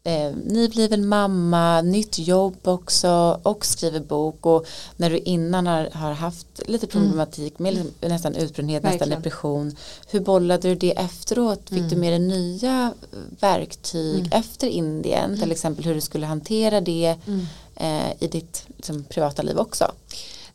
[0.04, 4.66] eh, nybliven mamma, nytt jobb också och skriver bok och
[4.96, 6.90] när du innan har, har haft lite mm.
[6.92, 9.76] problematik med liksom, nästan utbrändhet, nästan depression.
[10.08, 11.70] Hur bollade du det efteråt?
[11.70, 11.90] Fick mm.
[11.90, 12.94] du med dig nya
[13.40, 14.32] verktyg mm.
[14.32, 15.30] efter Indien?
[15.30, 15.52] Till mm.
[15.52, 17.46] exempel hur du skulle hantera det mm.
[17.82, 19.92] Eh, i ditt liksom, privata liv också?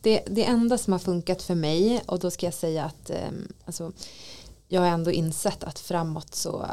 [0.01, 3.29] Det, det enda som har funkat för mig och då ska jag säga att eh,
[3.64, 3.93] alltså,
[4.68, 6.66] jag har ändå insett att framåt så,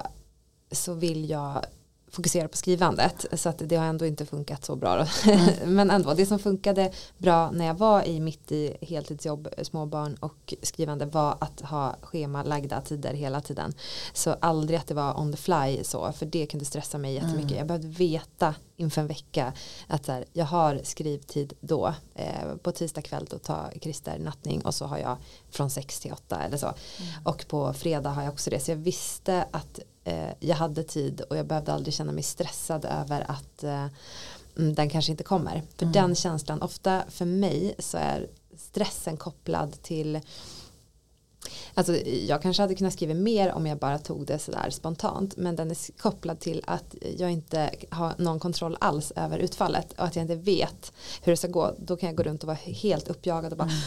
[0.71, 1.65] så vill jag
[2.13, 3.25] fokusera på skrivandet.
[3.33, 5.49] Så att det har ändå inte funkat så bra mm.
[5.75, 10.53] men ändå det som funkade bra när jag var i mitt i heltidsjobb småbarn och
[10.61, 13.73] skrivande var att ha schemalagda tider hela tiden.
[14.13, 17.51] Så aldrig att det var on the fly så för det kunde stressa mig jättemycket.
[17.51, 17.57] Mm.
[17.57, 19.53] jag behövde veta inför en vecka
[19.87, 21.93] att så här, jag har skrivtid då.
[22.15, 25.17] Eh, på tisdag kväll då tar Christer nattning och så har jag
[25.51, 26.65] från sex till åtta eller så.
[26.65, 27.25] Mm.
[27.25, 28.59] och på fredag har jag också det.
[28.59, 29.79] Så jag visste att
[30.39, 33.87] jag hade tid och jag behövde aldrig känna mig stressad över att eh,
[34.57, 35.63] mm, den kanske inte kommer.
[35.77, 35.93] För mm.
[35.93, 38.27] den känslan, ofta för mig så är
[38.57, 40.21] stressen kopplad till
[41.73, 45.55] Alltså, jag kanske hade kunnat skriva mer om jag bara tog det sådär spontant men
[45.55, 50.15] den är kopplad till att jag inte har någon kontroll alls över utfallet och att
[50.15, 53.07] jag inte vet hur det ska gå då kan jag gå runt och vara helt
[53.07, 53.81] uppjagad och bara mm.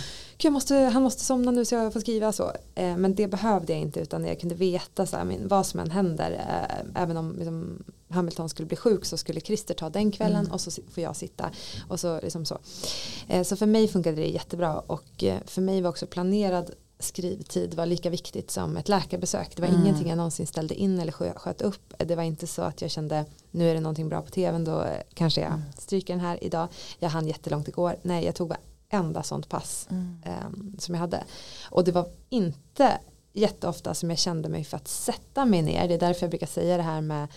[0.44, 3.72] Jag måste, han måste somna nu så jag får skriva så eh, men det behövde
[3.72, 7.36] jag inte utan jag kunde veta så här, vad som än händer eh, även om
[7.36, 10.52] liksom, Hamilton skulle bli sjuk så skulle Christer ta den kvällen mm.
[10.52, 11.50] och så får jag sitta
[11.88, 12.58] och så liksom så.
[13.28, 17.86] Eh, så för mig funkade det jättebra och för mig var också planerad skrivtid var
[17.86, 19.56] lika viktigt som ett läkarbesök.
[19.56, 19.82] Det var mm.
[19.82, 21.94] ingenting jag någonsin ställde in eller sköt upp.
[21.98, 24.84] Det var inte så att jag kände nu är det någonting bra på tvn då
[25.14, 25.62] kanske jag mm.
[25.78, 26.68] stryker den här idag.
[26.98, 27.96] Jag hann jättelångt igår.
[28.02, 28.48] Nej, jag tog
[28.90, 30.18] varenda sånt pass mm.
[30.46, 31.24] um, som jag hade.
[31.70, 32.98] Och det var inte
[33.32, 35.88] jätteofta som jag kände mig för att sätta mig ner.
[35.88, 37.28] Det är därför jag brukar säga det här med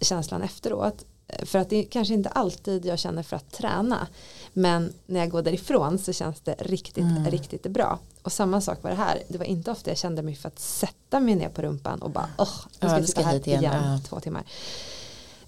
[0.00, 1.04] känslan efteråt.
[1.42, 4.06] För att det är kanske inte alltid jag känner för att träna.
[4.52, 7.30] Men när jag går därifrån så känns det riktigt, mm.
[7.30, 7.98] riktigt bra.
[8.22, 9.22] Och samma sak var det här.
[9.28, 12.10] Det var inte ofta jag kände mig för att sätta mig ner på rumpan och
[12.10, 14.00] bara åh, nu ska vi sitta här igen, igen ja.
[14.08, 14.44] två timmar.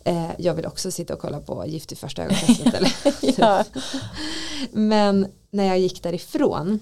[0.04, 2.84] Eh, jag vill också sitta och kolla på Gift i första ögonkastet.
[3.38, 3.64] ja.
[4.70, 6.80] Men när jag gick därifrån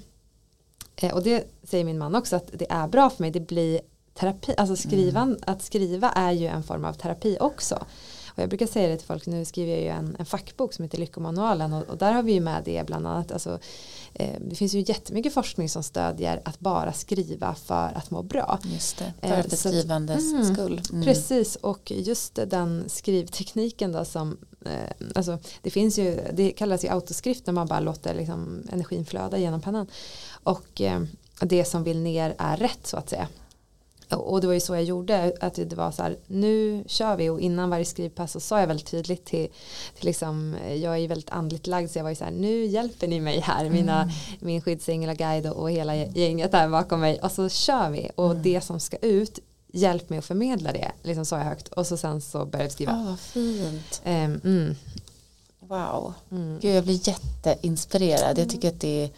[0.96, 3.30] eh, och det säger min man också att det är bra för mig.
[3.30, 3.80] Det blir
[4.14, 5.40] terapi, alltså skrivan, mm.
[5.46, 7.84] att skriva är ju en form av terapi också.
[8.40, 10.82] Och jag brukar säga det till folk, nu skriver jag ju en, en fackbok som
[10.82, 13.32] heter Lyckomanualen och, och där har vi ju med det bland annat.
[13.32, 13.58] Alltså,
[14.14, 18.58] eh, det finns ju jättemycket forskning som stödjer att bara skriva för att må bra.
[18.64, 20.80] Just det, för eh, skrivandets mm, skull.
[20.92, 21.04] Mm.
[21.04, 26.88] Precis, och just den skrivtekniken då som eh, alltså, det finns ju, det kallas ju
[26.88, 29.86] autoskrift när man bara låter liksom, energin flöda genom pennan.
[30.42, 31.02] Och eh,
[31.40, 33.28] det som vill ner är rätt så att säga
[34.16, 37.28] och det var ju så jag gjorde att det var så här nu kör vi
[37.28, 39.48] och innan varje skrivpass så sa jag väldigt tydligt till,
[39.98, 42.64] till liksom jag är ju väldigt andligt lagd så jag var ju så här nu
[42.64, 44.14] hjälper ni mig här mina, mm.
[44.40, 48.30] min skyddsängel och guide och hela gänget där bakom mig och så kör vi och
[48.30, 48.42] mm.
[48.42, 49.38] det som ska ut
[49.72, 52.72] hjälp mig att förmedla det liksom sa jag högt och så sen så började jag
[52.72, 52.92] skriva.
[52.92, 54.02] Oh, fint.
[54.04, 54.76] Um, mm.
[55.60, 56.58] Wow, mm.
[56.60, 59.10] Gud, jag blir jätteinspirerad jag tycker att det är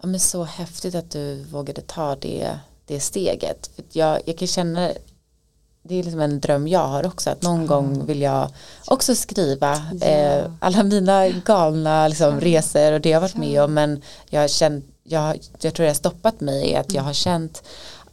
[0.00, 2.58] ja, men så häftigt att du vågade ta det
[2.88, 3.70] det steget.
[3.76, 4.90] För jag, jag kan känna
[5.82, 7.66] det är liksom en dröm jag har också att någon mm.
[7.66, 8.50] gång vill jag
[8.86, 10.06] också skriva ja.
[10.06, 14.40] eh, alla mina galna liksom, resor och det jag har varit med om men jag,
[14.40, 17.62] har känt, jag, jag tror det har stoppat mig är att jag har känt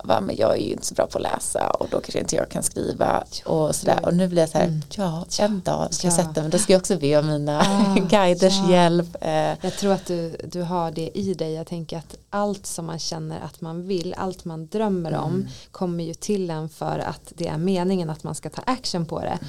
[0.06, 2.36] va, men jag är ju inte så bra på att läsa och då kanske inte
[2.36, 4.82] jag kan skriva och sådär och nu blir jag så här, mm.
[4.95, 7.95] ja en dag ska jag sätta mig, då ska jag också be om mina ah,
[8.10, 8.72] guiders ja.
[8.72, 9.16] hjälp.
[9.22, 9.53] Eh.
[9.62, 12.99] Jag tror att du, du har det i dig, jag tänker att allt som man
[12.99, 15.24] känner att man vill, allt man drömmer mm.
[15.24, 19.06] om kommer ju till en för att det är meningen att man ska ta action
[19.06, 19.39] på det.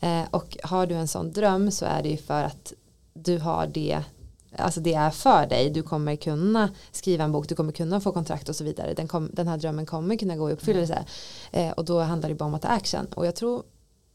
[0.00, 0.22] Mm.
[0.22, 2.72] Eh, och har du en sån dröm så är det ju för att
[3.14, 4.02] du har det
[4.56, 8.12] alltså det är för dig, du kommer kunna skriva en bok, du kommer kunna få
[8.12, 8.94] kontrakt och så vidare.
[8.94, 11.04] Den, kom, den här drömmen kommer kunna gå i uppfyllelse.
[11.52, 13.06] Eh, och då handlar det bara om att ta action.
[13.14, 13.62] Och jag tror,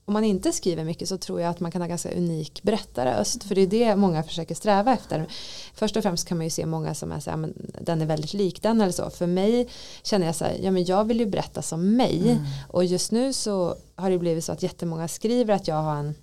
[0.05, 3.43] om man inte skriver mycket så tror jag att man kan ha ganska unik berättarröst.
[3.43, 5.27] För det är det många försöker sträva efter.
[5.73, 8.05] Först och främst kan man ju se många som är så här, men den är
[8.05, 9.09] väldigt lik den eller så.
[9.09, 9.69] För mig
[10.03, 12.31] känner jag så här, ja men jag vill ju berätta som mig.
[12.31, 12.43] Mm.
[12.69, 16.15] Och just nu så har det blivit så att jättemånga skriver att jag har en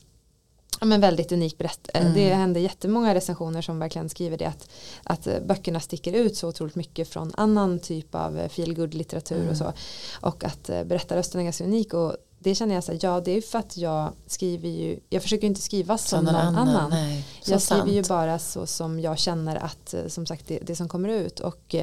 [0.81, 1.99] ja, men väldigt unik berättelse.
[1.99, 2.14] Mm.
[2.14, 4.68] Det händer jättemånga recensioner som verkligen skriver det att,
[5.05, 9.37] att eh, böckerna sticker ut så otroligt mycket från annan typ av eh, feelgood litteratur
[9.37, 9.51] mm.
[9.51, 9.72] och så.
[10.20, 13.31] Och att eh, berättarrösten är ganska unik och det känner jag så här, ja det
[13.31, 16.68] är för att jag skriver ju, jag försöker inte skriva som, som någon annan.
[16.68, 16.91] annan.
[16.91, 17.93] Nej, jag skriver sant.
[17.93, 21.74] ju bara så som jag känner att, som sagt det, det som kommer ut och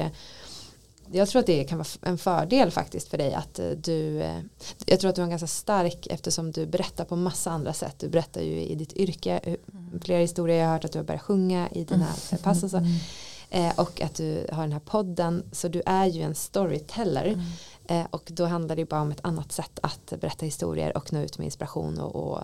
[1.12, 4.40] jag tror att det kan vara en fördel faktiskt för dig att eh, du eh,
[4.86, 8.08] jag tror att du är ganska stark eftersom du berättar på massa andra sätt du
[8.08, 10.00] berättar ju i ditt yrke mm.
[10.00, 12.42] flera historier jag har hört att du har börjat sjunga i dina mm.
[12.42, 12.90] pass och så mm.
[13.50, 17.44] eh, och att du har den här podden så du är ju en storyteller mm.
[17.86, 21.20] eh, och då handlar det bara om ett annat sätt att berätta historier och nå
[21.20, 22.40] ut med inspiration och, och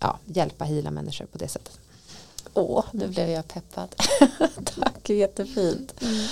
[0.00, 1.80] ja, hjälpa hela människor på det sättet
[2.54, 3.94] Åh, nu blev jag peppad.
[4.64, 5.94] Tack, jättefint.
[6.02, 6.26] Mm.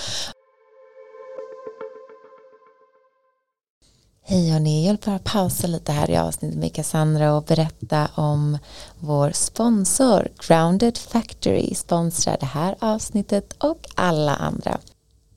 [4.29, 8.59] Hej hörni, jag vill bara pausa lite här i avsnittet med Cassandra och berätta om
[8.99, 14.79] vår sponsor Grounded Factory sponsrar det här avsnittet och alla andra.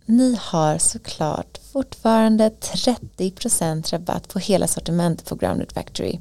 [0.10, 6.20] Ni har såklart fortfarande 30% rabatt på hela sortimentet på Grounded Factory.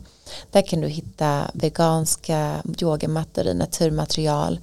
[0.51, 4.61] Där kan du hitta veganska yogamattor i naturmaterial,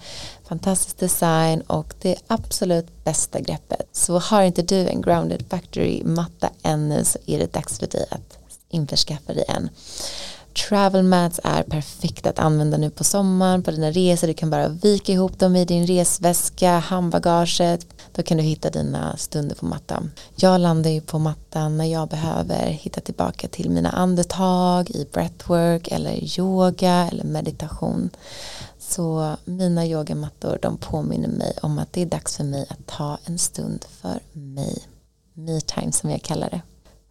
[0.48, 3.88] fantastisk design och det absolut bästa greppet.
[3.92, 8.06] Så har inte du en Grounded Factory matta ännu så är det dags för dig
[8.12, 8.38] att
[8.70, 9.70] införskaffa dig en.
[10.70, 14.28] Travel mats är perfekt att använda nu på sommaren på dina resor.
[14.28, 17.95] Du kan bara vika ihop dem i din resväska, handbagaget.
[18.16, 20.12] Då kan du hitta dina stunder på mattan.
[20.36, 25.88] Jag landar ju på mattan när jag behöver hitta tillbaka till mina andetag i breathwork
[25.88, 28.10] eller yoga eller meditation.
[28.80, 33.18] Så mina yogamattor de påminner mig om att det är dags för mig att ta
[33.26, 34.84] en stund för mig.
[35.34, 36.62] Me time som jag kallar det.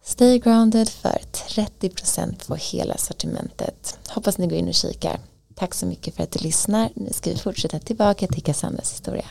[0.03, 3.99] Stay grounded för 30% på hela sortimentet.
[4.09, 5.19] Hoppas ni går in och kikar.
[5.55, 6.89] Tack så mycket för att du lyssnar.
[6.93, 9.25] Nu ska vi fortsätta tillbaka till Cassandras historia.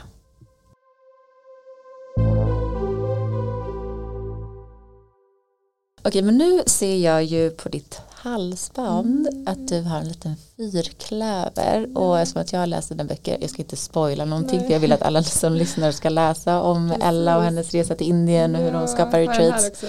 [6.07, 9.45] Okej, men nu ser jag ju på ditt halsband mm.
[9.47, 13.63] att du har en liten fyrklöver och eftersom att jag läst dina böcker, jag ska
[13.63, 14.67] inte spoila någonting Nej.
[14.67, 17.05] för jag vill att alla som lyssnar ska läsa om Precis.
[17.05, 19.85] Ella och hennes resa till Indien och hur hon skapar retreats.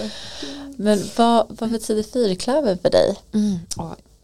[0.76, 3.16] Men vad, vad betyder fyrklöver för dig?
[3.34, 3.58] Mm.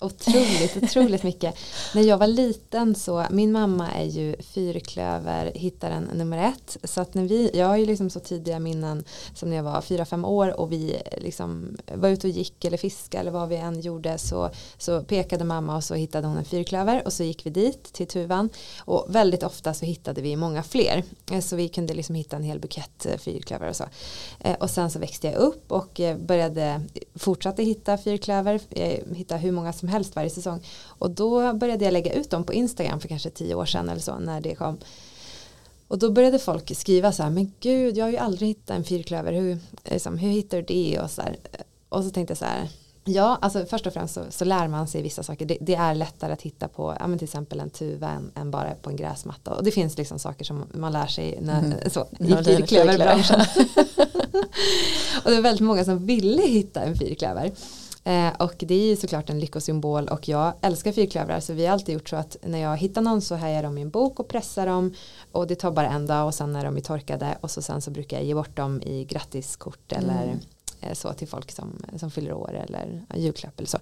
[0.03, 1.55] Otroligt, otroligt mycket.
[1.95, 6.77] När jag var liten så, min mamma är ju fyrklöver hittaren nummer ett.
[6.85, 9.81] Så att när vi, jag har ju liksom så tidiga minnen som när jag var
[9.81, 13.57] fyra, fem år och vi liksom var ute och gick eller fiskade eller vad vi
[13.57, 17.47] än gjorde så, så pekade mamma och så hittade hon en fyrklöver och så gick
[17.47, 18.49] vi dit till tuvan
[18.79, 21.05] och väldigt ofta så hittade vi många fler.
[21.31, 23.85] Eh, så vi kunde liksom hitta en hel bukett eh, fyrklöver och så.
[24.41, 26.81] Eh, och sen så växte jag upp och började
[27.15, 28.61] fortsatte hitta fyrklöver,
[29.15, 30.67] hitta hur många som helst varje säsong.
[30.87, 34.01] Och då började jag lägga ut dem på Instagram för kanske tio år sedan eller
[34.01, 34.79] så när det kom.
[35.89, 38.85] Och då började folk skriva så här, men gud jag har ju aldrig hittat en
[38.85, 41.01] fyrklöver, hur, liksom, hur hittar du det?
[41.01, 41.37] Och så, här.
[41.89, 42.69] och så tänkte jag så här,
[43.05, 45.47] Ja, alltså först och främst så, så lär man sig vissa saker.
[45.47, 48.51] Det, det, är lättare att hitta på ja, men till exempel en tuva än, än,
[48.51, 49.55] bara på en gräsmatta.
[49.55, 51.91] Och det finns liksom saker som man lär sig när, mm.
[51.91, 53.41] så, i fyrklöverbranschen.
[55.25, 57.53] och det var väldigt många som ville hitta en fyrklöver.
[58.05, 61.73] Eh, och det är ju såklart en lyckosymbol och jag älskar fyrklövrar så vi har
[61.73, 64.21] alltid gjort så att när jag hittar någon så har jag dem i en bok
[64.21, 64.95] och pressar dem
[65.33, 67.91] och det tar bara en dag och sen är de torkade och så sen så
[67.91, 70.11] brukar jag ge bort dem i grattiskort mm.
[70.11, 70.39] eller
[70.81, 73.79] eh, så till folk som, som fyller år eller julklapp eller så.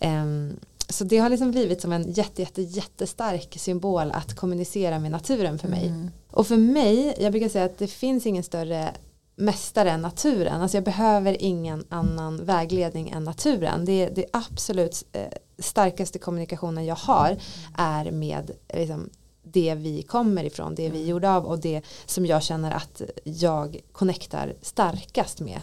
[0.00, 0.50] Mm.
[0.50, 0.56] Eh,
[0.88, 5.58] så det har liksom blivit som en jätte, jätte, jättestark symbol att kommunicera med naturen
[5.58, 5.86] för mig.
[5.86, 6.10] Mm.
[6.30, 8.92] Och för mig, jag brukar säga att det finns ingen större
[9.36, 10.60] mästare än naturen.
[10.60, 13.84] Alltså jag behöver ingen annan vägledning än naturen.
[13.84, 15.28] Det, det absolut eh,
[15.58, 17.36] starkaste kommunikationen jag har
[17.76, 19.10] är med liksom,
[19.42, 21.08] det vi kommer ifrån, det vi är mm.
[21.08, 25.60] gjorda av och det som jag känner att jag connectar starkast med.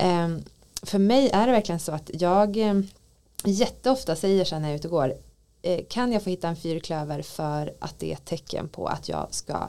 [0.00, 0.44] Um,
[0.82, 2.88] för mig är det verkligen så att jag um,
[3.44, 5.14] jätteofta säger så när jag är ute och går,
[5.62, 9.08] eh, kan jag få hitta en fyrklöver för att det är ett tecken på att
[9.08, 9.68] jag ska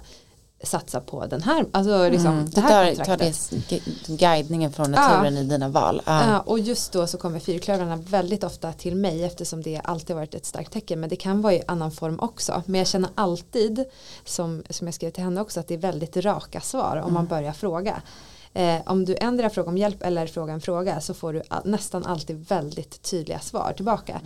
[0.64, 2.46] satsa på den här, alltså liksom Mm.
[2.50, 6.02] det Du här tar, tar det gu- guidningen från naturen i dina val.
[6.06, 6.32] Ja.
[6.32, 10.36] Ja, och just då så kommer fyrklövrarna väldigt ofta till mig eftersom det alltid varit
[10.36, 11.00] ett starkt tecken.
[11.00, 12.64] Men det kan vara i annan form också.
[12.66, 13.86] Men jag känner alltid
[14.26, 17.26] som, som jag skrev till henne också att det är väldigt raka svar om man
[17.28, 18.02] börjar fråga.
[18.54, 22.06] Eh, om du ändrar fråga om hjälp eller fråga en fråga så får du nästan
[22.06, 24.22] alltid väldigt tydliga svar tillbaka.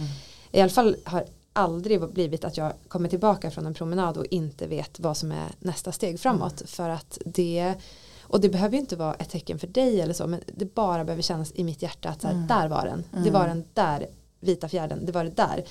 [0.51, 1.23] I alla fall har
[1.53, 5.47] aldrig blivit att jag kommer tillbaka från en promenad och inte vet vad som är
[5.59, 6.61] nästa steg framåt.
[6.65, 7.73] För att det
[8.21, 11.05] och det behöver ju inte vara ett tecken för dig eller så men det bara
[11.05, 13.23] behöver kännas i mitt hjärta att så här, där var den.
[13.23, 14.07] Det var den där
[14.39, 15.63] vita fjärden det var det där.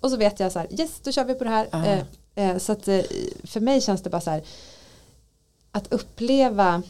[0.00, 1.68] Och så vet jag så här yes då kör vi på det här.
[1.70, 1.86] Ja.
[1.86, 3.00] eh, eh, så att eh,
[3.44, 4.42] för mig känns det bara så här
[5.72, 6.82] att uppleva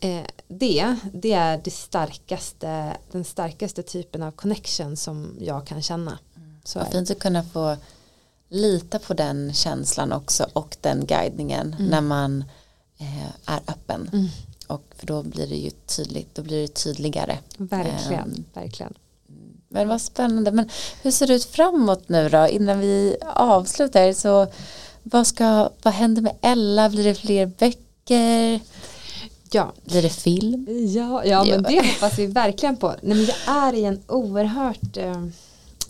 [0.00, 6.18] eh, det, det är det starkaste, den starkaste typen av connection som jag kan känna.
[6.64, 7.76] Så Vad fint att kunna få
[8.48, 12.44] lita på den känslan också och den guidningen när man
[12.98, 14.10] eh, är öppen.
[14.12, 14.28] Mm.
[14.66, 17.38] Och för då blir det ju tydligt, då blir det tydligare.
[17.56, 18.44] Verkligen, Ehm.
[18.54, 18.94] verkligen.
[19.68, 20.52] Men vad spännande.
[20.52, 20.68] Men
[21.02, 22.48] hur ser det ut framåt nu då?
[22.48, 24.46] Innan vi avslutar så
[25.02, 26.88] vad, ska, vad händer med Ella?
[26.88, 28.60] Blir det fler böcker?
[29.50, 30.66] Ja, Blir det film?
[30.94, 32.88] ja, ja men det hoppas vi verkligen på.
[33.02, 33.36] Nej, men jag
[33.66, 35.26] är i en oerhört eh,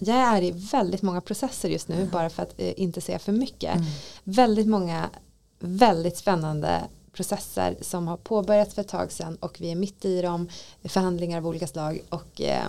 [0.08, 3.32] jag är i väldigt många processer just nu bara för att eh, inte säga för
[3.32, 3.80] mycket.
[4.24, 5.10] Väldigt många
[5.58, 6.80] väldigt spännande
[7.12, 10.48] processer som har påbörjats för ett tag sedan och vi är mitt i dem
[10.84, 12.66] förhandlingar av olika slag och eh,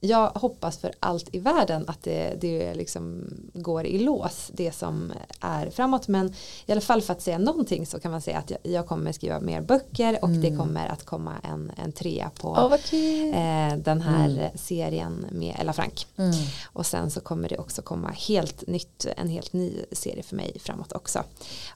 [0.00, 3.24] jag hoppas för allt i världen att det, det liksom
[3.54, 6.34] går i lås det som är framåt men
[6.66, 9.12] i alla fall för att säga någonting så kan man säga att jag, jag kommer
[9.12, 13.28] skriva mer böcker och det kommer att komma en, en trea på kul!
[13.28, 16.32] eh, den här serien med Ella Frank Mm.
[16.72, 20.56] och sen så kommer det också komma helt nytt, en helt ny serie för mig
[20.60, 21.24] framåt också.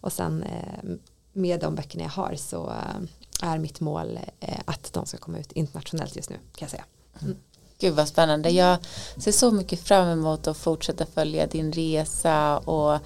[0.00, 0.90] Och sen eh,
[1.32, 5.38] med de böckerna jag har så eh, är mitt mål eh, att de ska komma
[5.38, 6.84] ut internationellt just nu kan jag säga.
[7.82, 8.50] Gud vad spännande.
[8.50, 8.78] Jag
[9.16, 12.98] ser så mycket fram emot att fortsätta följa din resa och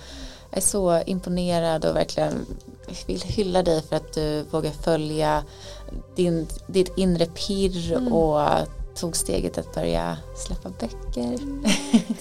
[0.50, 2.46] är så imponerad och verkligen
[3.06, 5.44] vill hylla dig för att du vågar följa
[6.16, 8.40] din, ditt inre pirr och
[8.94, 11.38] tog steget att börja släppa böcker.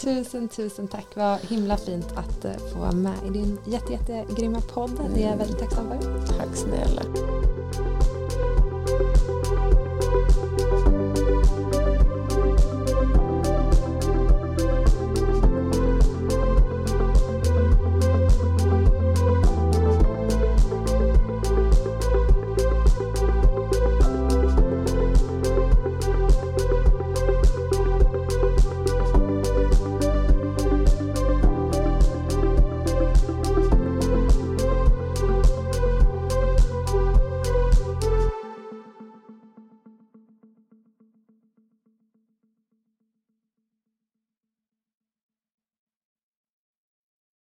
[0.01, 4.61] Tusen tusen tack, vad himla fint att eh, få vara med i din jätte, jättegrymma
[4.61, 4.91] podd.
[5.15, 6.27] Det är jag väldigt tacksam för.
[6.27, 7.01] Tack snälla.